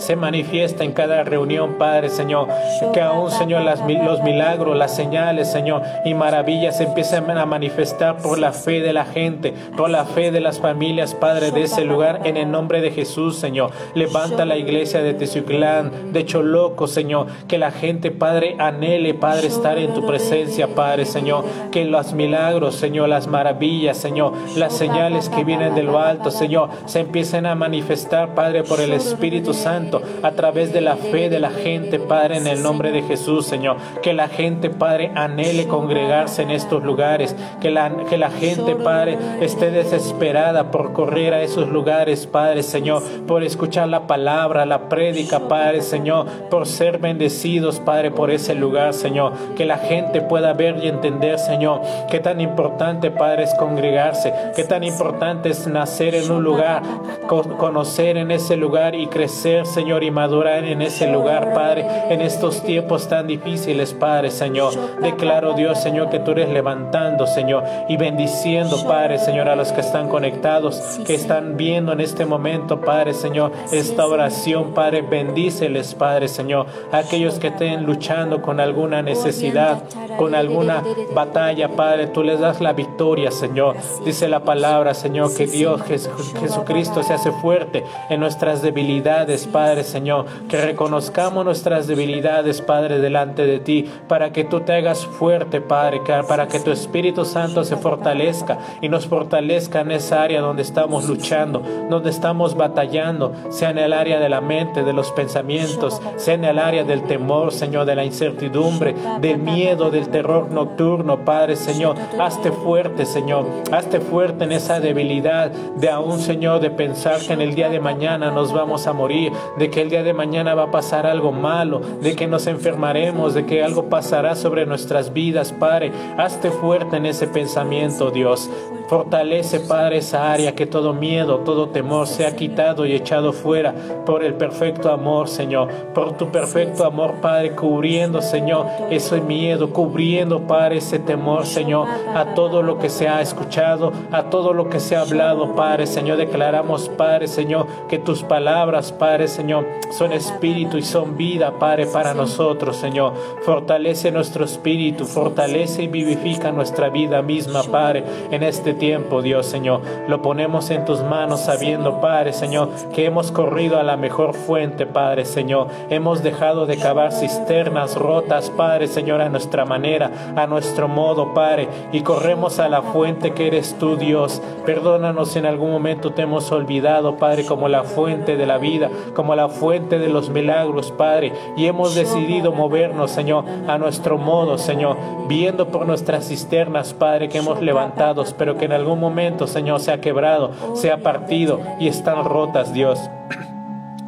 se 0.00 0.16
manifiesta 0.16 0.82
en 0.82 0.92
cada 0.92 1.22
reunión, 1.22 1.74
Padre 1.78 2.08
Señor. 2.08 2.48
Que 2.92 3.00
aún, 3.00 3.30
Señor, 3.30 3.62
las, 3.62 3.80
los 3.80 4.22
milagros, 4.22 4.76
las 4.76 4.94
señales, 4.96 5.50
Señor, 5.50 5.82
y 6.04 6.14
maravillas 6.14 6.78
se 6.78 6.84
empiecen 6.84 7.30
a 7.30 7.46
manifestar 7.46 8.16
por 8.16 8.38
la 8.38 8.52
fe 8.52 8.80
de 8.80 8.92
la 8.92 9.04
gente, 9.04 9.54
por 9.76 9.90
la 9.90 10.04
fe 10.04 10.30
de 10.30 10.40
las 10.40 10.58
familias, 10.58 11.14
Padre, 11.14 11.50
de 11.50 11.62
ese 11.62 11.84
lugar, 11.84 12.22
en 12.24 12.36
el 12.36 12.50
nombre 12.50 12.80
de 12.80 12.90
Jesús, 12.90 13.36
Señor. 13.36 13.70
Levanta 13.94 14.44
la 14.44 14.56
iglesia 14.56 15.02
de 15.02 15.14
Tezuclán, 15.14 16.12
de 16.12 16.24
Choloco, 16.24 16.86
Señor. 16.86 17.26
Que 17.46 17.58
la 17.58 17.70
gente, 17.70 18.10
Padre, 18.10 18.56
anhele, 18.58 19.14
Padre, 19.14 19.48
estar 19.48 19.78
en 19.78 19.92
tu 19.92 20.06
presencia, 20.06 20.68
Padre, 20.68 21.04
Señor. 21.04 21.44
Que 21.70 21.84
los 21.84 22.14
milagros, 22.14 22.76
Señor, 22.76 23.08
las 23.08 23.26
maravillas, 23.26 23.98
Señor, 23.98 24.32
las 24.56 24.74
señales 24.74 25.28
que 25.28 25.44
vienen 25.44 25.74
de 25.74 25.82
lo 25.82 25.98
alto, 25.98 26.30
Señor, 26.30 26.70
se 26.86 27.00
empiecen 27.00 27.46
a 27.46 27.54
manifestar, 27.54 28.34
Padre, 28.34 28.62
por 28.62 28.80
el 28.80 28.92
Espíritu 28.92 29.52
Santo 29.52 29.89
a 30.22 30.30
través 30.32 30.72
de 30.72 30.80
la 30.80 30.96
fe 30.96 31.28
de 31.28 31.40
la 31.40 31.50
gente, 31.50 31.98
Padre, 31.98 32.36
en 32.36 32.46
el 32.46 32.62
nombre 32.62 32.92
de 32.92 33.02
Jesús, 33.02 33.46
Señor. 33.46 33.76
Que 34.02 34.12
la 34.12 34.28
gente, 34.28 34.70
Padre, 34.70 35.10
anhele 35.14 35.66
congregarse 35.66 36.42
en 36.42 36.50
estos 36.50 36.82
lugares. 36.84 37.34
Que 37.60 37.70
la, 37.70 37.90
que 38.08 38.18
la 38.18 38.30
gente, 38.30 38.76
Padre, 38.76 39.18
esté 39.40 39.70
desesperada 39.70 40.70
por 40.70 40.92
correr 40.92 41.34
a 41.34 41.42
esos 41.42 41.68
lugares, 41.68 42.26
Padre, 42.26 42.62
Señor, 42.62 43.02
por 43.26 43.42
escuchar 43.42 43.88
la 43.88 44.06
palabra, 44.06 44.66
la 44.66 44.88
prédica, 44.88 45.48
Padre, 45.48 45.82
Señor, 45.82 46.26
por 46.50 46.66
ser 46.66 46.98
bendecidos, 46.98 47.80
Padre, 47.80 48.10
por 48.10 48.30
ese 48.30 48.54
lugar, 48.54 48.94
Señor. 48.94 49.32
Que 49.56 49.64
la 49.64 49.78
gente 49.78 50.20
pueda 50.20 50.52
ver 50.52 50.82
y 50.82 50.88
entender, 50.88 51.38
Señor, 51.38 51.80
qué 52.10 52.20
tan 52.20 52.40
importante, 52.40 53.10
Padre, 53.10 53.44
es 53.44 53.54
congregarse, 53.54 54.32
qué 54.54 54.64
tan 54.64 54.84
importante 54.84 55.50
es 55.50 55.66
nacer 55.66 56.14
en 56.14 56.30
un 56.30 56.42
lugar, 56.42 56.82
conocer 57.26 58.16
en 58.16 58.30
ese 58.30 58.56
lugar 58.56 58.94
y 58.94 59.06
crecer, 59.06 59.66
Señor 59.80 60.04
y 60.04 60.10
madurar 60.10 60.64
en 60.64 60.82
ese 60.82 61.10
lugar, 61.10 61.54
Padre, 61.54 61.86
en 62.10 62.20
estos 62.20 62.62
tiempos 62.62 63.08
tan 63.08 63.26
difíciles, 63.26 63.94
Padre, 63.94 64.30
Señor. 64.30 64.74
Declaro, 65.00 65.54
Dios, 65.54 65.80
Señor, 65.80 66.10
que 66.10 66.18
tú 66.18 66.32
eres 66.32 66.50
levantando, 66.50 67.26
Señor, 67.26 67.64
y 67.88 67.96
bendiciendo, 67.96 68.76
Padre, 68.86 69.18
Señor, 69.18 69.48
a 69.48 69.56
los 69.56 69.72
que 69.72 69.80
están 69.80 70.10
conectados, 70.10 71.00
que 71.06 71.14
están 71.14 71.56
viendo 71.56 71.94
en 71.94 72.00
este 72.00 72.26
momento, 72.26 72.82
Padre, 72.82 73.14
Señor, 73.14 73.52
esta 73.72 74.06
oración, 74.06 74.74
Padre, 74.74 75.00
bendíceles, 75.00 75.94
Padre, 75.94 76.28
Señor, 76.28 76.66
aquellos 76.92 77.38
que 77.38 77.46
estén 77.46 77.86
luchando 77.86 78.42
con 78.42 78.60
alguna 78.60 79.00
necesidad, 79.00 79.78
con 80.18 80.34
alguna 80.34 80.82
batalla, 81.14 81.70
Padre, 81.70 82.08
tú 82.08 82.22
les 82.22 82.38
das 82.38 82.60
la 82.60 82.74
victoria, 82.74 83.30
Señor. 83.30 83.76
Dice 84.04 84.28
la 84.28 84.40
palabra, 84.40 84.92
Señor, 84.92 85.34
que 85.34 85.46
Dios, 85.46 85.80
Jesucristo 85.84 87.02
se 87.02 87.14
hace 87.14 87.32
fuerte 87.32 87.82
en 88.10 88.20
nuestras 88.20 88.60
debilidades, 88.60 89.46
Padre. 89.46 89.69
Padre 89.70 89.84
Señor, 89.84 90.26
que 90.48 90.60
reconozcamos 90.60 91.44
nuestras 91.44 91.86
debilidades, 91.86 92.60
Padre, 92.60 92.98
delante 92.98 93.46
de 93.46 93.60
ti, 93.60 93.88
para 94.08 94.32
que 94.32 94.42
tú 94.42 94.62
te 94.62 94.72
hagas 94.72 95.06
fuerte, 95.06 95.60
Padre, 95.60 96.00
para 96.26 96.48
que 96.48 96.58
tu 96.58 96.72
Espíritu 96.72 97.24
Santo 97.24 97.62
se 97.62 97.76
fortalezca 97.76 98.58
y 98.80 98.88
nos 98.88 99.06
fortalezca 99.06 99.82
en 99.82 99.92
esa 99.92 100.24
área 100.24 100.40
donde 100.40 100.62
estamos 100.62 101.08
luchando, 101.08 101.62
donde 101.88 102.10
estamos 102.10 102.56
batallando, 102.56 103.32
sea 103.50 103.70
en 103.70 103.78
el 103.78 103.92
área 103.92 104.18
de 104.18 104.28
la 104.28 104.40
mente, 104.40 104.82
de 104.82 104.92
los 104.92 105.12
pensamientos, 105.12 106.02
sea 106.16 106.34
en 106.34 106.46
el 106.46 106.58
área 106.58 106.82
del 106.82 107.04
temor, 107.04 107.52
Señor, 107.52 107.86
de 107.86 107.94
la 107.94 108.04
incertidumbre, 108.04 108.96
del 109.20 109.38
miedo, 109.38 109.92
del 109.92 110.08
terror 110.08 110.50
nocturno, 110.50 111.24
Padre 111.24 111.54
Señor, 111.54 111.94
hazte 112.18 112.50
fuerte, 112.50 113.06
Señor, 113.06 113.46
hazte 113.70 114.00
fuerte 114.00 114.42
en 114.42 114.50
esa 114.50 114.80
debilidad 114.80 115.52
de 115.52 115.90
aún, 115.90 116.18
Señor, 116.18 116.58
de 116.58 116.70
pensar 116.70 117.20
que 117.20 117.34
en 117.34 117.40
el 117.40 117.54
día 117.54 117.68
de 117.68 117.78
mañana 117.78 118.32
nos 118.32 118.52
vamos 118.52 118.88
a 118.88 118.92
morir, 118.92 119.32
de 119.58 119.70
que 119.70 119.82
el 119.82 119.90
día 119.90 120.02
de 120.02 120.12
mañana 120.12 120.54
va 120.54 120.64
a 120.64 120.70
pasar 120.70 121.06
algo 121.06 121.32
malo, 121.32 121.80
de 122.00 122.16
que 122.16 122.26
nos 122.26 122.46
enfermaremos, 122.46 123.34
de 123.34 123.46
que 123.46 123.62
algo 123.62 123.88
pasará 123.88 124.34
sobre 124.34 124.66
nuestras 124.66 125.12
vidas, 125.12 125.52
Padre. 125.52 125.92
Hazte 126.16 126.50
fuerte 126.50 126.96
en 126.96 127.06
ese 127.06 127.26
pensamiento, 127.26 128.10
Dios. 128.10 128.50
Fortalece, 128.90 129.60
Padre, 129.60 129.98
esa 129.98 130.32
área, 130.32 130.56
que 130.56 130.66
todo 130.66 130.92
miedo, 130.92 131.42
todo 131.44 131.68
temor 131.68 132.08
sea 132.08 132.34
quitado 132.34 132.84
y 132.84 132.92
echado 132.92 133.32
fuera 133.32 133.72
por 134.04 134.24
el 134.24 134.34
perfecto 134.34 134.90
amor, 134.90 135.28
Señor. 135.28 135.68
Por 135.94 136.16
tu 136.16 136.32
perfecto 136.32 136.84
amor, 136.84 137.20
Padre, 137.22 137.54
cubriendo, 137.54 138.20
Señor, 138.20 138.66
ese 138.90 139.20
miedo, 139.20 139.72
cubriendo, 139.72 140.40
Padre, 140.40 140.78
ese 140.78 140.98
temor, 140.98 141.46
Señor, 141.46 141.86
a 142.16 142.34
todo 142.34 142.64
lo 142.64 142.80
que 142.80 142.88
se 142.88 143.06
ha 143.06 143.20
escuchado, 143.20 143.92
a 144.10 144.24
todo 144.24 144.52
lo 144.52 144.68
que 144.68 144.80
se 144.80 144.96
ha 144.96 145.02
hablado, 145.02 145.54
Padre, 145.54 145.86
Señor. 145.86 146.16
Declaramos, 146.16 146.88
Padre, 146.88 147.28
Señor, 147.28 147.68
que 147.88 148.00
tus 148.00 148.24
palabras, 148.24 148.90
Padre, 148.90 149.28
Señor, 149.28 149.68
son 149.96 150.12
espíritu 150.12 150.78
y 150.78 150.82
son 150.82 151.16
vida, 151.16 151.60
Padre, 151.60 151.86
para 151.86 152.12
nosotros, 152.12 152.74
Señor. 152.78 153.12
Fortalece 153.44 154.10
nuestro 154.10 154.44
espíritu, 154.44 155.04
fortalece 155.04 155.84
y 155.84 155.86
vivifica 155.86 156.50
nuestra 156.50 156.88
vida 156.88 157.22
misma, 157.22 157.62
Padre, 157.62 158.02
en 158.32 158.42
este 158.42 158.79
tiempo, 158.80 159.22
Dios 159.22 159.46
Señor. 159.46 159.82
Lo 160.08 160.22
ponemos 160.22 160.70
en 160.70 160.84
tus 160.84 161.04
manos 161.04 161.42
sabiendo, 161.42 162.00
Padre 162.00 162.32
Señor, 162.32 162.70
que 162.92 163.04
hemos 163.04 163.30
corrido 163.30 163.78
a 163.78 163.84
la 163.84 163.96
mejor 163.96 164.34
fuente, 164.34 164.86
Padre 164.86 165.24
Señor. 165.24 165.68
Hemos 165.90 166.24
dejado 166.24 166.66
de 166.66 166.78
cavar 166.78 167.12
cisternas 167.12 167.94
rotas, 167.94 168.50
Padre 168.50 168.88
Señor, 168.88 169.20
a 169.20 169.28
nuestra 169.28 169.64
manera, 169.64 170.10
a 170.34 170.48
nuestro 170.48 170.88
modo, 170.88 171.34
Padre, 171.34 171.68
y 171.92 172.00
corremos 172.00 172.58
a 172.58 172.68
la 172.68 172.82
fuente 172.82 173.32
que 173.32 173.46
eres 173.46 173.76
tú, 173.78 173.96
Dios. 173.96 174.42
Perdónanos 174.66 175.30
si 175.30 175.38
en 175.38 175.46
algún 175.46 175.70
momento 175.70 176.12
te 176.12 176.22
hemos 176.22 176.50
olvidado, 176.50 177.16
Padre, 177.18 177.44
como 177.44 177.68
la 177.68 177.84
fuente 177.84 178.36
de 178.36 178.46
la 178.46 178.58
vida, 178.58 178.90
como 179.14 179.36
la 179.36 179.48
fuente 179.48 179.98
de 179.98 180.08
los 180.08 180.30
milagros, 180.30 180.90
Padre, 180.90 181.32
y 181.56 181.66
hemos 181.66 181.94
decidido 181.94 182.52
movernos, 182.52 183.10
Señor, 183.10 183.44
a 183.68 183.76
nuestro 183.76 184.16
modo, 184.16 184.56
Señor, 184.56 184.96
viendo 185.28 185.68
por 185.68 185.86
nuestras 185.86 186.28
cisternas, 186.28 186.94
Padre, 186.94 187.28
que 187.28 187.38
hemos 187.38 187.60
levantado, 187.60 188.24
pero 188.38 188.56
que 188.56 188.68
en 188.70 188.76
algún 188.76 189.00
momento, 189.00 189.48
Señor, 189.48 189.80
se 189.80 189.90
ha 189.90 190.00
quebrado, 190.00 190.52
se 190.74 190.92
ha 190.92 190.98
partido 190.98 191.60
y 191.80 191.88
están 191.88 192.24
rotas, 192.24 192.72
Dios. 192.72 193.00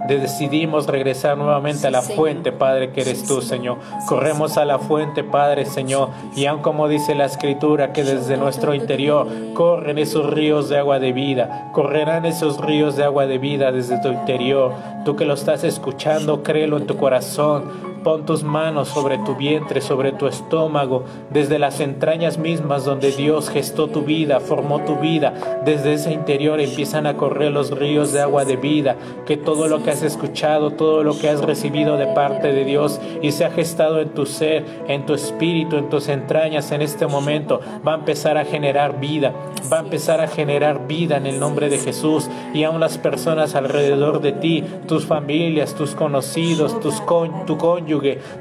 Decidimos 0.07 0.87
regresar 0.87 1.37
nuevamente 1.37 1.87
a 1.87 1.91
la 1.91 2.03
fuente, 2.03 2.53
Padre, 2.53 2.93
que 2.93 3.01
eres 3.03 3.25
tú, 3.25 3.41
Señor. 3.41 3.79
Corremos 4.07 4.57
a 4.57 4.65
la 4.65 4.79
fuente, 4.79 5.25
Padre, 5.25 5.65
Señor, 5.65 6.11
y 6.37 6.47
aun 6.47 6.61
como 6.61 6.89
dice 6.89 7.15
la 7.15 7.25
Escritura, 7.25 7.93
que 7.93 8.05
desde 8.05 8.37
nuestro 8.37 8.75
interior 8.75 9.29
corren 9.55 9.99
esos 9.99 10.31
ríos 10.33 10.69
de 10.69 10.79
agua 10.79 10.99
de 10.99 11.13
vida, 11.13 11.71
correrán 11.73 12.25
esos 12.25 12.61
ríos 12.61 12.97
de 12.97 13.05
agua 13.05 13.27
de 13.27 13.39
vida 13.39 13.71
desde 13.71 14.01
tu 14.01 14.09
interior. 14.09 14.75
Tú 15.05 15.17
que 15.17 15.25
lo 15.25 15.35
estás 15.35 15.65
escuchando, 15.65 16.43
créelo 16.43 16.79
en 16.79 16.87
tu 16.87 16.97
corazón. 16.97 17.92
Pon 18.03 18.27
tus 18.27 18.43
manos 18.43 18.89
sobre 18.89 19.19
tu 19.19 19.37
vientre, 19.37 19.81
sobre 19.81 20.11
tu 20.11 20.27
estómago, 20.27 21.05
desde 21.31 21.61
las 21.61 21.79
entrañas 21.79 22.37
mismas 22.37 22.85
donde 22.85 23.13
Dios 23.13 23.49
gestó 23.49 23.87
tu 23.87 24.03
vida, 24.03 24.41
formó 24.41 24.81
tu 24.81 24.97
vida. 24.97 25.61
Desde 25.65 25.93
ese 25.93 26.13
interior 26.13 26.61
empiezan 26.61 27.07
a 27.07 27.17
correr 27.17 27.53
los 27.53 27.71
ríos 27.71 28.13
de 28.13 28.21
agua 28.21 28.45
de 28.45 28.57
vida, 28.57 28.97
que 29.25 29.37
todo 29.37 29.69
lo 29.69 29.85
que 29.85 29.91
has 29.91 30.03
escuchado, 30.03 30.73
todo 30.73 31.05
lo 31.05 31.17
que 31.17 31.29
has 31.29 31.43
recibido 31.43 31.97
de 31.97 32.09
parte 32.09 32.53
de 32.53 32.65
Dios 32.65 33.01
y 33.23 33.31
se 33.31 33.45
ha 33.45 33.51
gestado 33.51 34.01
en 34.01 34.09
tu 34.09 34.27
ser, 34.27 34.65
en 34.89 35.07
tu 35.07 35.15
espíritu, 35.15 35.77
en 35.77 35.89
tus 35.89 36.09
entrañas 36.09 36.73
en 36.73 36.83
este 36.83 37.07
momento, 37.07 37.61
va 37.87 37.93
a 37.93 37.99
empezar 37.99 38.37
a 38.37 38.45
generar 38.45 38.99
vida, 38.99 39.33
va 39.73 39.79
a 39.79 39.83
empezar 39.83 40.21
a 40.21 40.27
generar 40.27 40.89
vida 40.89 41.19
en 41.19 41.27
el 41.27 41.39
nombre 41.39 41.69
de 41.69 41.79
Jesús 41.79 42.29
y 42.53 42.65
aún 42.65 42.81
las 42.81 42.99
personas 42.99 43.55
alrededor 43.55 44.21
de 44.21 44.33
ti, 44.33 44.65
tus 44.89 45.07
familias, 45.07 45.75
tus 45.75 45.95
conocidos, 45.95 46.81
tus 46.81 47.01
tu 47.47 47.59
cónyuge, 47.59 47.92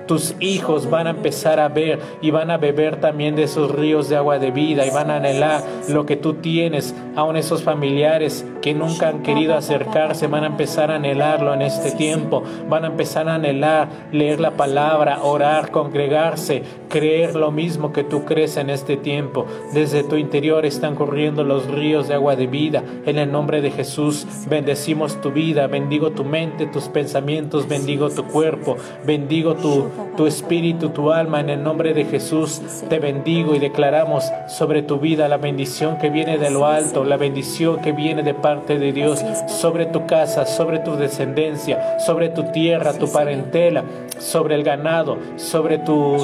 tus 0.07 0.35
hijos 0.39 0.89
van 0.89 1.07
a 1.07 1.11
empezar 1.11 1.59
a 1.59 1.69
ver 1.69 1.99
y 2.21 2.31
van 2.31 2.51
a 2.51 2.57
beber 2.57 2.99
también 2.99 3.35
de 3.35 3.43
esos 3.43 3.71
ríos 3.71 4.09
de 4.09 4.15
agua 4.15 4.39
de 4.39 4.51
vida 4.51 4.85
y 4.85 4.89
van 4.89 5.11
a 5.11 5.17
anhelar 5.17 5.63
lo 5.89 6.05
que 6.05 6.15
tú 6.15 6.35
tienes. 6.35 6.93
Aún 7.15 7.37
esos 7.37 7.63
familiares 7.63 8.45
que 8.61 8.73
nunca 8.73 9.09
han 9.09 9.23
querido 9.23 9.55
acercarse 9.55 10.27
van 10.27 10.43
a 10.43 10.47
empezar 10.47 10.91
a 10.91 10.95
anhelarlo 10.95 11.53
en 11.53 11.61
este 11.61 11.91
tiempo. 11.91 12.43
Van 12.69 12.83
a 12.83 12.87
empezar 12.87 13.27
a 13.27 13.35
anhelar 13.35 13.87
leer 14.11 14.39
la 14.39 14.51
palabra, 14.51 15.23
orar, 15.23 15.71
congregarse, 15.71 16.63
creer 16.89 17.35
lo 17.35 17.51
mismo 17.51 17.91
que 17.91 18.03
tú 18.03 18.23
crees 18.23 18.57
en 18.57 18.69
este 18.69 18.97
tiempo. 18.97 19.45
Desde 19.73 20.03
tu 20.03 20.15
interior 20.15 20.65
están 20.65 20.95
corriendo 20.95 21.43
los 21.43 21.67
ríos 21.67 22.07
de 22.07 22.13
agua 22.13 22.35
de 22.35 22.47
vida. 22.47 22.83
En 23.05 23.17
el 23.17 23.31
nombre 23.31 23.61
de 23.61 23.71
Jesús 23.71 24.27
bendecimos 24.49 25.19
tu 25.21 25.31
vida, 25.31 25.67
bendigo 25.67 26.11
tu 26.11 26.23
mente, 26.23 26.67
tus 26.67 26.87
pensamientos, 26.87 27.67
bendigo 27.67 28.09
tu 28.09 28.25
cuerpo, 28.25 28.77
bendigo 29.05 29.55
tu, 29.55 29.87
tu 30.15 30.27
espíritu, 30.27 30.89
tu 30.89 31.11
alma, 31.11 31.39
en 31.39 31.49
el 31.49 31.63
nombre 31.63 31.93
de 31.93 32.05
Jesús. 32.05 32.61
Te 32.89 32.99
bendigo 32.99 33.55
y 33.55 33.59
declaramos 33.59 34.25
sobre 34.47 34.83
tu 34.83 34.99
vida 34.99 35.27
la 35.27 35.37
bendición 35.37 35.97
que 35.97 36.09
viene 36.09 36.37
de 36.37 36.51
lo 36.51 36.67
alto, 36.67 37.03
la 37.03 37.17
bendición 37.17 37.81
que 37.81 37.91
viene 37.91 38.21
de 38.21 38.33
parte 38.33 38.50
de 38.59 38.91
Dios, 38.91 39.23
sobre 39.47 39.85
tu 39.85 40.05
casa, 40.05 40.45
sobre 40.45 40.79
tu 40.79 40.95
descendencia, 40.95 41.99
sobre 41.99 42.29
tu 42.29 42.43
tierra, 42.51 42.93
tu 42.93 43.11
parentela, 43.11 43.83
sobre 44.19 44.55
el 44.55 44.63
ganado, 44.63 45.17
sobre 45.37 45.77
tu, 45.77 46.17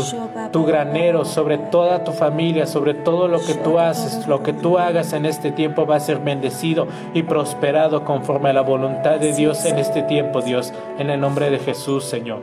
tu 0.52 0.66
granero, 0.66 1.26
sobre 1.26 1.58
toda 1.58 2.04
tu 2.04 2.12
familia, 2.12 2.68
sobre 2.68 2.94
todo 2.94 3.28
lo 3.28 3.40
que 3.40 3.54
tú 3.54 3.80
haces, 3.80 4.28
lo 4.28 4.44
que 4.44 4.54
tú 4.54 4.78
hagas 4.78 5.14
en 5.14 5.26
este 5.26 5.52
tiempo 5.52 5.86
va 5.86 5.96
a 5.96 6.00
ser 6.00 6.20
bendecido 6.20 6.88
y 7.14 7.24
prosperado 7.24 8.04
conforme 8.04 8.50
a 8.50 8.54
la 8.54 8.62
voluntad 8.62 9.20
de 9.20 9.34
Dios 9.34 9.66
en 9.66 9.80
este 9.80 10.04
tiempo, 10.04 10.42
Dios, 10.42 10.74
en 11.00 11.10
el 11.10 11.20
nombre 11.20 11.50
de 11.50 11.60
Jesús, 11.60 12.04
Señor. 12.04 12.42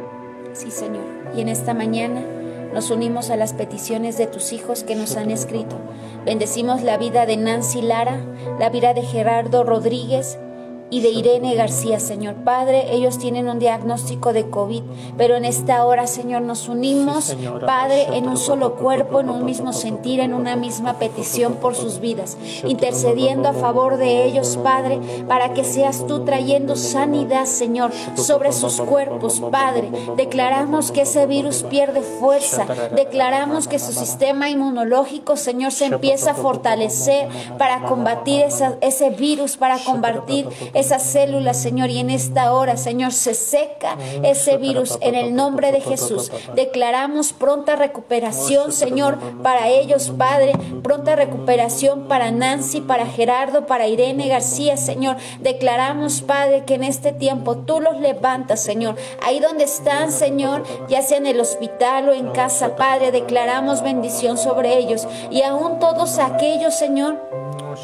Sí, 0.53 0.71
Señor. 0.71 1.03
Y 1.37 1.41
en 1.41 1.49
esta 1.49 1.75
mañana 1.75 2.21
nos 2.75 2.91
unimos 2.91 3.31
a 3.31 3.37
las 3.37 3.53
peticiones 3.53 4.19
de 4.19 4.27
tus 4.27 4.53
hijos 4.53 4.83
que 4.83 4.97
nos 4.97 5.17
han 5.17 5.31
escrito. 5.31 5.77
Bendecimos 6.25 6.83
la 6.83 6.99
vida 6.99 7.25
de 7.25 7.37
Nancy 7.37 7.81
Lara, 7.81 8.21
la 8.59 8.69
vida 8.69 8.95
de 8.95 9.03
Gerardo 9.03 9.63
Rodríguez, 9.63 10.39
y 10.91 11.01
de 11.01 11.11
Irene 11.11 11.55
García, 11.55 11.99
Señor 11.99 12.35
Padre. 12.45 12.95
Ellos 12.95 13.19
tienen 13.19 13.49
un 13.49 13.59
diagnóstico 13.59 14.33
de 14.33 14.49
COVID, 14.51 14.83
pero 15.17 15.37
en 15.37 15.45
esta 15.45 15.85
hora, 15.85 16.07
Señor, 16.07 16.43
nos 16.43 16.69
unimos, 16.69 17.37
Padre, 17.67 18.17
en 18.17 18.29
un 18.29 18.37
solo 18.37 18.75
cuerpo, 18.77 19.21
en 19.21 19.31
un 19.31 19.45
mismo 19.45 19.73
sentir, 19.73 20.21
en 20.21 20.35
una 20.35 20.57
misma 20.57 20.95
petición 20.95 21.55
por 21.55 21.75
sus 21.75 22.01
vidas, 22.01 22.37
intercediendo 22.65 23.49
a 23.49 23.55
favor 23.55 23.97
de 23.97 24.25
ellos, 24.25 24.59
Padre, 24.63 25.01
para 25.29 25.55
que 25.55 25.65
seas 25.65 26.07
tú 26.07 26.25
trayendo 26.25 26.77
sanidad, 26.77 27.47
Señor, 27.47 27.91
sobre 28.15 28.53
sus 28.53 28.81
cuerpos, 28.81 29.41
Padre. 29.51 29.91
Declaramos 30.17 30.91
que 30.91 31.03
ese 31.03 31.27
virus 31.27 31.63
pierde 31.63 32.03
fuerza, 32.03 32.67
declaramos 32.95 33.69
que 33.69 33.79
su 33.79 33.93
sistema 33.93 34.49
inmunológico, 34.49 35.37
Señor, 35.37 35.73
se 35.73 35.87
empieza 35.87 36.33
a 36.33 36.35
fortalecer 36.35 37.29
para 37.59 37.83
combatir 37.83 38.45
ese 38.81 39.11
virus, 39.11 39.57
para 39.57 39.79
combatir 39.79 40.49
esas 40.75 41.03
células, 41.03 41.61
Señor, 41.61 41.91
y 41.91 41.99
en 41.99 42.11
esta 42.11 42.53
hora, 42.53 42.77
Señor, 42.77 43.13
se 43.13 43.35
seca 43.35 43.97
ese 44.23 44.57
virus 44.57 44.99
en 45.01 45.15
el 45.15 45.35
nombre 45.35 45.73
de 45.73 45.81
Jesús. 45.81 46.31
Declaramos 46.55 47.33
pronta 47.33 47.77
recuperación, 47.77 48.73
Señor, 48.73 49.19
para 49.43 49.69
ellos, 49.69 50.13
Padre, 50.17 50.53
pronta 50.83 51.17
recuperación 51.17 52.09
para 52.09 52.31
Nancy, 52.31 52.81
para 52.81 53.07
Gerardo, 53.07 53.67
para 53.67 53.87
Irene 53.87 54.29
García, 54.29 54.77
Señor. 54.77 55.17
Declaramos, 55.41 56.23
Padre, 56.23 56.65
que 56.65 56.75
en 56.75 56.85
este 56.85 57.13
tiempo 57.13 57.59
tú 57.59 57.81
los 57.81 58.01
levantas, 58.01 58.63
Señor. 58.63 58.97
Ahí 59.23 59.41
donde 59.41 59.65
están, 59.65 60.13
Señor, 60.13 60.65
ya 60.89 61.03
sea 61.03 61.19
en 61.19 61.27
el 61.27 61.41
hospital 61.41 62.09
o 62.09 62.13
en 62.13 62.31
casa, 62.31 62.77
Padre, 62.77 63.13
declaramos 63.13 63.83
bendición 63.83 64.37
sobre 64.37 64.77
ellos. 64.79 65.07
Y 65.31 65.43
aún 65.43 65.79
todos 65.79 66.19
aquellos, 66.19 66.75
Señor, 66.75 67.19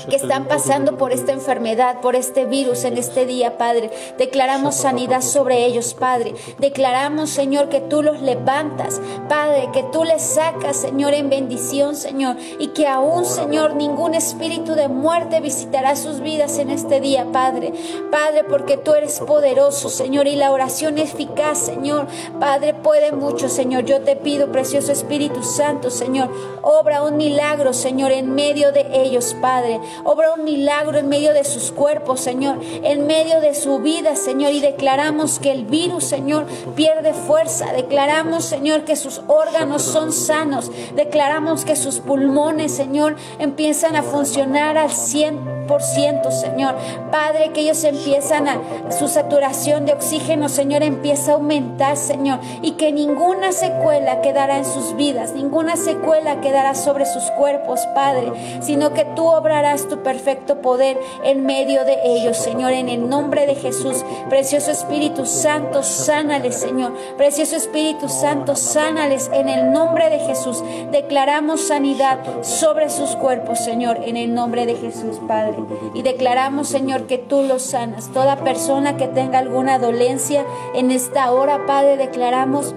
que 0.09 0.16
están 0.16 0.46
pasando 0.46 0.96
por 0.96 1.12
esta 1.12 1.33
enfermedad, 1.33 2.00
por 2.00 2.16
este 2.16 2.46
virus 2.46 2.85
en 2.85 2.98
este 2.98 3.26
día, 3.26 3.59
Padre. 3.59 3.90
Declaramos 4.18 4.74
sanidad 4.74 5.22
sobre 5.22 5.64
ellos, 5.64 5.94
Padre. 5.94 6.35
Declaramos, 6.59 7.31
Señor, 7.31 7.68
que 7.68 7.81
tú 7.81 8.03
los 8.03 8.20
levantas, 8.20 9.00
Padre, 9.29 9.68
que 9.72 9.83
tú 9.85 10.05
les 10.05 10.22
sacas, 10.22 10.76
Señor, 10.76 11.14
en 11.14 11.31
bendición, 11.31 11.96
Señor, 11.96 12.37
y 12.59 12.68
que 12.68 12.87
aún, 12.87 13.24
Señor, 13.24 13.74
ningún 13.74 14.14
espíritu 14.14 14.74
de 14.74 14.88
muerte 14.88 15.40
visitará 15.40 15.96
sus 15.96 16.20
vidas 16.20 16.59
en 16.59 16.70
este 16.70 17.00
día, 17.00 17.26
Padre. 17.33 17.72
Padre, 18.11 18.44
porque 18.44 18.76
tú 18.76 18.94
eres 18.94 19.20
poderoso, 19.20 19.88
Señor, 19.88 20.26
y 20.26 20.37
la 20.37 20.53
oración 20.53 20.98
eficaz, 20.98 21.59
Señor. 21.59 22.07
Padre, 22.38 22.74
puede 22.74 23.12
mucho, 23.12 23.48
Señor. 23.48 23.85
Yo 23.85 24.00
te 24.03 24.16
pido, 24.16 24.53
precioso 24.53 24.92
Espíritu 24.92 25.42
Santo, 25.42 25.90
Señor, 25.90 26.31
obra 26.62 27.03
un 27.03 27.16
milagro, 27.16 27.72
Señor, 27.72 28.12
en 28.12 28.35
medio 28.35 28.72
de 28.72 28.87
ellos, 28.92 29.37
Padre. 29.40 29.79
Obra 30.04 30.34
un 30.34 30.44
milagro 30.44 30.98
en 30.98 31.08
medio 31.08 31.32
de 31.32 31.44
sus 31.44 31.72
cuerpos, 31.72 32.20
Señor, 32.20 32.58
en 32.62 33.06
medio 33.06 33.40
de 33.40 33.54
su 33.54 33.78
vida, 33.78 34.16
Señor. 34.16 34.52
Y 34.52 34.60
declaramos 34.60 35.38
que 35.38 35.52
el 35.52 35.64
virus, 35.64 36.04
Señor, 36.04 36.46
pierde 36.74 37.12
fuerza. 37.12 37.72
Declaramos, 37.72 38.44
Señor, 38.44 38.84
que 38.84 38.96
sus 38.96 39.20
órganos 39.26 39.82
son 39.82 40.12
sanos. 40.12 40.70
Declaramos 40.94 41.64
que 41.64 41.76
sus 41.76 42.00
pulmones, 42.00 42.72
Señor, 42.72 43.16
empiezan 43.38 43.96
a 43.96 44.02
funcionar 44.02 44.76
al 44.76 44.90
100 44.90 45.60
100%, 45.78 46.30
Señor. 46.30 46.74
Padre, 47.11 47.50
que 47.52 47.61
ellos 47.61 47.83
empiezan 47.85 48.48
a, 48.48 48.61
su 48.90 49.09
saturación 49.09 49.87
de 49.87 49.92
oxígeno, 49.92 50.48
Señor, 50.48 50.83
empieza 50.83 51.33
a 51.33 51.35
aumentar, 51.35 51.96
Señor, 51.96 52.40
y 52.62 52.72
que 52.72 52.92
ninguna 52.92 53.52
secuela 53.52 54.20
quedará 54.20 54.59
en 54.59 54.64
sus 54.64 54.96
vidas, 54.96 55.33
ninguna 55.33 55.76
secuela 55.76 56.40
quedará 56.40 56.74
sobre 56.74 57.06
sus 57.06 57.24
cuerpos, 57.33 57.80
Padre, 57.94 58.33
sino 58.61 58.92
que 58.92 59.04
tú 59.04 59.26
obrarás 59.26 59.88
tu 59.88 60.02
perfecto 60.02 60.61
poder 60.61 60.98
en 61.24 61.46
medio 61.46 61.85
de 61.85 61.98
ellos, 62.04 62.37
Señor, 62.37 62.72
en 62.72 62.88
el 62.88 63.09
nombre 63.09 63.46
de 63.46 63.54
Jesús. 63.54 64.04
Precioso 64.28 64.70
Espíritu 64.70 65.26
Santo, 65.26 65.83
sánales, 65.83 66.56
Señor. 66.56 66.92
Precioso 67.16 67.56
Espíritu 67.56 68.09
Santo, 68.09 68.56
sánales 68.56 69.30
en 69.33 69.48
el 69.48 69.72
nombre 69.72 70.11
de 70.11 70.18
Jesús. 70.20 70.62
Declaramos 70.90 71.61
sanidad 71.68 72.18
sobre 72.42 72.90
sus 72.90 73.16
cuerpos, 73.16 73.59
Señor, 73.61 74.00
en 74.04 74.16
el 74.16 74.35
nombre 74.35 74.66
de 74.66 74.76
Jesús, 74.76 75.20
Padre. 75.26 75.60
Y 75.94 76.03
declaramos, 76.03 76.68
Señor, 76.68 77.07
que 77.07 77.18
tú 77.18 77.42
los 77.42 77.62
sanas. 77.62 78.11
Toda 78.12 78.37
persona 78.37 78.96
que 78.96 79.09
tenga 79.09 79.38
alguna 79.38 79.79
dolencia 79.79 80.44
en 80.75 80.90
esta 80.90 81.31
hora, 81.33 81.66
Padre, 81.66 81.96
declaramos 81.96 82.75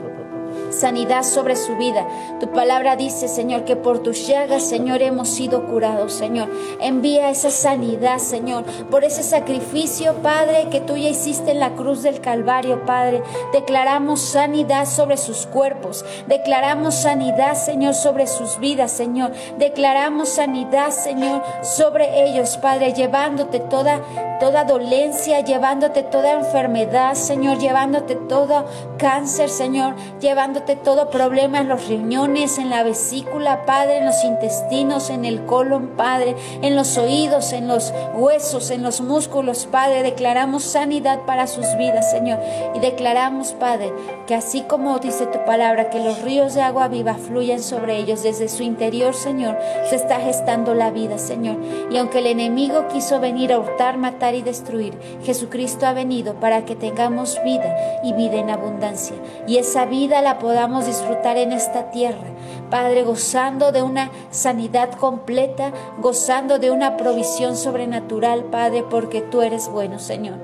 sanidad 0.73 1.23
sobre 1.23 1.55
su 1.55 1.75
vida. 1.77 2.05
Tu 2.39 2.51
palabra 2.51 2.95
dice, 2.95 3.27
Señor, 3.27 3.63
que 3.65 3.75
por 3.75 3.99
tus 3.99 4.27
llagas, 4.27 4.63
Señor, 4.63 5.01
hemos 5.01 5.29
sido 5.29 5.65
curados, 5.65 6.13
Señor. 6.13 6.49
Envía 6.79 7.29
esa 7.29 7.51
sanidad, 7.51 8.17
Señor, 8.19 8.63
por 8.89 9.03
ese 9.03 9.23
sacrificio, 9.23 10.15
Padre, 10.21 10.67
que 10.69 10.81
tú 10.81 10.97
ya 10.97 11.09
hiciste 11.09 11.51
en 11.51 11.59
la 11.59 11.75
cruz 11.75 12.03
del 12.03 12.21
Calvario, 12.21 12.85
Padre. 12.85 13.23
Declaramos 13.51 14.21
sanidad 14.21 14.85
sobre 14.85 15.17
sus 15.17 15.45
cuerpos. 15.45 16.03
Declaramos 16.27 16.95
sanidad, 16.95 17.55
Señor, 17.55 17.93
sobre 17.93 18.27
sus 18.27 18.59
vidas, 18.59 18.91
Señor. 18.91 19.31
Declaramos 19.57 20.29
sanidad, 20.29 20.91
Señor, 20.91 21.43
sobre 21.61 22.25
ellos, 22.25 22.57
Padre, 22.57 22.93
llevándote 22.93 23.59
toda 23.59 24.01
toda 24.39 24.65
dolencia, 24.65 25.39
llevándote 25.41 26.03
toda 26.03 26.33
enfermedad, 26.33 27.13
Señor, 27.13 27.59
llevándote 27.59 28.15
todo 28.15 28.65
cáncer, 28.97 29.49
Señor, 29.49 29.95
llevándote 30.19 30.62
todo 30.83 31.09
problema 31.09 31.59
en 31.59 31.67
los 31.67 31.87
riñones, 31.87 32.57
en 32.57 32.69
la 32.69 32.83
vesícula, 32.83 33.65
Padre, 33.65 33.97
en 33.97 34.05
los 34.05 34.23
intestinos, 34.23 35.09
en 35.09 35.25
el 35.25 35.45
colon, 35.45 35.89
Padre, 35.95 36.35
en 36.61 36.75
los 36.75 36.97
oídos, 36.97 37.53
en 37.53 37.67
los 37.67 37.93
huesos, 38.15 38.71
en 38.71 38.81
los 38.81 39.01
músculos, 39.01 39.67
Padre. 39.69 40.01
Declaramos 40.01 40.63
sanidad 40.63 41.19
para 41.27 41.45
sus 41.45 41.65
vidas, 41.77 42.09
Señor. 42.09 42.39
Y 42.73 42.79
declaramos, 42.79 43.51
Padre, 43.53 43.93
que 44.25 44.35
así 44.35 44.61
como 44.61 44.97
dice 44.99 45.27
tu 45.27 45.45
palabra, 45.45 45.89
que 45.89 45.99
los 45.99 46.21
ríos 46.21 46.55
de 46.55 46.61
agua 46.61 46.87
viva 46.87 47.13
fluyan 47.15 47.61
sobre 47.61 47.97
ellos 47.97 48.23
desde 48.23 48.49
su 48.49 48.63
interior, 48.63 49.13
Señor, 49.13 49.57
se 49.89 49.95
está 49.95 50.19
gestando 50.19 50.73
la 50.73 50.89
vida, 50.89 51.17
Señor. 51.17 51.57
Y 51.91 51.97
aunque 51.97 52.19
el 52.19 52.27
enemigo 52.27 52.87
quiso 52.87 53.19
venir 53.19 53.53
a 53.53 53.59
hurtar, 53.59 53.97
matar, 53.97 54.23
y 54.33 54.41
destruir. 54.41 54.93
Jesucristo 55.23 55.85
ha 55.85 55.93
venido 55.93 56.35
para 56.35 56.65
que 56.65 56.75
tengamos 56.75 57.37
vida 57.43 58.01
y 58.03 58.13
vida 58.13 58.37
en 58.37 58.49
abundancia. 58.49 59.15
Y 59.47 59.57
esa 59.57 59.85
vida 59.85 60.21
la 60.21 60.39
podamos 60.53 60.85
disfrutar 60.85 61.35
en 61.37 61.51
esta 61.51 61.89
tierra. 61.89 62.27
Padre, 62.69 63.01
gozando 63.01 63.71
de 63.71 63.81
una 63.81 64.11
sanidad 64.29 64.91
completa, 64.91 65.71
gozando 65.97 66.59
de 66.59 66.69
una 66.69 66.95
provisión 66.95 67.57
sobrenatural, 67.57 68.43
Padre, 68.43 68.83
porque 68.87 69.21
tú 69.21 69.41
eres 69.41 69.67
bueno, 69.67 69.97
Señor. 69.97 70.37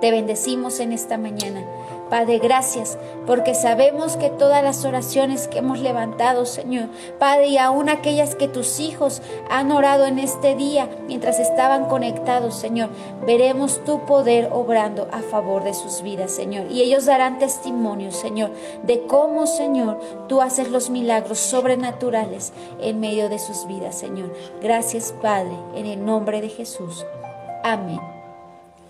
Te 0.00 0.12
bendecimos 0.12 0.78
en 0.78 0.92
esta 0.92 1.18
mañana. 1.18 1.64
Padre, 2.14 2.38
gracias, 2.38 2.96
porque 3.26 3.56
sabemos 3.56 4.16
que 4.16 4.30
todas 4.30 4.62
las 4.62 4.84
oraciones 4.84 5.48
que 5.48 5.58
hemos 5.58 5.80
levantado, 5.80 6.46
Señor, 6.46 6.86
Padre, 7.18 7.48
y 7.48 7.58
aún 7.58 7.88
aquellas 7.88 8.36
que 8.36 8.46
tus 8.46 8.78
hijos 8.78 9.20
han 9.50 9.72
orado 9.72 10.06
en 10.06 10.20
este 10.20 10.54
día 10.54 10.88
mientras 11.08 11.40
estaban 11.40 11.86
conectados, 11.86 12.54
Señor, 12.54 12.90
veremos 13.26 13.84
tu 13.84 14.06
poder 14.06 14.50
obrando 14.52 15.08
a 15.10 15.22
favor 15.22 15.64
de 15.64 15.74
sus 15.74 16.02
vidas, 16.02 16.30
Señor. 16.30 16.70
Y 16.70 16.82
ellos 16.82 17.04
darán 17.04 17.40
testimonio, 17.40 18.12
Señor, 18.12 18.52
de 18.84 19.08
cómo, 19.08 19.48
Señor, 19.48 19.98
tú 20.28 20.40
haces 20.40 20.70
los 20.70 20.90
milagros 20.90 21.40
sobrenaturales 21.40 22.52
en 22.80 23.00
medio 23.00 23.28
de 23.28 23.40
sus 23.40 23.66
vidas, 23.66 23.98
Señor. 23.98 24.32
Gracias, 24.62 25.12
Padre, 25.20 25.56
en 25.74 25.86
el 25.86 26.06
nombre 26.06 26.40
de 26.40 26.48
Jesús. 26.48 27.04
Amén. 27.64 28.13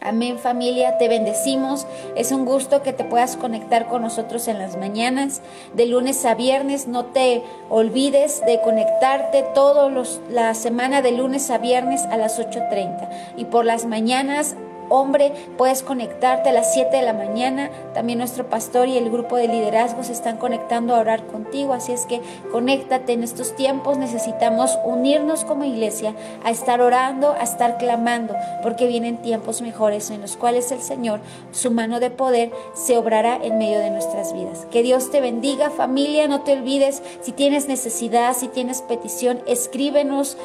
Amén 0.05 0.39
familia, 0.39 0.99
te 0.99 1.09
bendecimos. 1.09 1.87
Es 2.15 2.31
un 2.31 2.45
gusto 2.45 2.83
que 2.83 2.93
te 2.93 3.05
puedas 3.05 3.39
conectar 3.39 3.89
con 3.89 4.03
nosotros 4.03 4.49
en 4.49 4.59
las 4.59 4.77
mañanas, 4.77 5.41
de 5.73 5.87
lunes 5.87 6.27
a 6.27 6.35
viernes. 6.35 6.87
No 6.87 7.07
te 7.07 7.43
olvides 7.71 8.43
de 8.45 8.61
conectarte 8.61 9.43
todos 9.55 9.91
los 9.91 10.21
la 10.29 10.53
semana 10.53 11.01
de 11.01 11.13
lunes 11.13 11.51
a 11.51 11.57
viernes 11.57 12.03
a 12.03 12.19
las 12.19 12.39
8:30 12.39 13.09
y 13.39 13.47
por 13.47 13.65
las 13.65 13.87
mañanas 13.87 14.57
hombre, 14.89 15.33
puedes 15.57 15.83
conectarte 15.83 16.49
a 16.49 16.53
las 16.53 16.73
7 16.75 16.97
de 16.97 17.03
la 17.03 17.13
mañana. 17.13 17.71
También 17.95 18.19
nuestro 18.19 18.49
pastor 18.49 18.89
y 18.89 18.99
el 18.99 19.11
grupo 19.11 19.37
de 19.37 19.49
liderazgo 19.49 20.03
se 20.05 20.13
están 20.13 20.37
conectando 20.37 20.95
a 20.95 20.99
orar 20.99 21.27
contigo. 21.27 21.73
Así 21.73 21.93
es 21.93 22.07
que 22.07 22.21
conéctate 22.51 23.13
en 23.13 23.23
estos 23.23 23.57
tiempos. 23.57 23.99
Necesitamos 23.99 24.79
unirnos 24.85 25.45
como 25.45 25.65
iglesia 25.65 26.15
a 26.45 26.51
estar 26.51 26.81
orando, 26.81 27.33
a 27.33 27.43
estar 27.43 27.79
clamando, 27.79 28.35
porque 28.63 28.87
vienen 28.87 29.19
tiempos 29.19 29.63
mejores 29.63 30.11
en 30.11 30.21
los 30.21 30.37
cuales 30.37 30.71
el 30.73 30.81
Señor, 30.81 31.21
su 31.53 31.71
mano 31.71 32.01
de 32.01 32.11
poder, 32.11 32.51
se 32.75 32.97
obrará 32.97 33.39
en 33.43 33.59
medio 33.59 33.79
de 33.79 33.91
nuestras 33.91 34.33
vidas. 34.33 34.67
Que 34.71 34.83
Dios 34.83 35.11
te 35.11 35.21
bendiga 35.21 35.71
familia. 35.71 36.29
No 36.29 36.43
te 36.43 36.53
olvides, 36.53 37.03
si 37.23 37.33
tienes 37.33 37.69
necesidad, 37.69 38.35
si 38.35 38.49
tienes 38.49 38.83
petición, 38.83 39.41
escríbenos, 39.47 40.37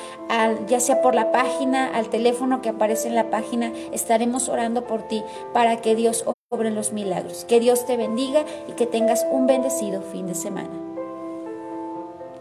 ya 0.67 0.80
sea 0.80 1.02
por 1.02 1.15
la 1.15 1.32
página, 1.32 1.88
al 1.93 2.10
teléfono 2.10 2.62
que 2.62 2.69
aparece 2.69 3.08
en 3.08 3.15
la 3.15 3.30
página. 3.30 3.71
Estaremos 4.30 4.50
orando 4.50 4.86
por 4.86 5.08
ti 5.08 5.24
para 5.54 5.82
que 5.82 5.96
Dios 5.96 6.24
obre 6.50 6.70
los 6.70 6.94
milagros. 6.94 7.46
Que 7.46 7.60
Dios 7.60 7.88
te 7.88 7.98
bendiga 7.98 8.46
y 8.68 8.74
que 8.74 8.86
tengas 8.86 9.26
un 9.32 9.48
bendecido 9.48 10.04
fin 10.04 10.28
de 10.28 10.36
semana. 10.36 10.88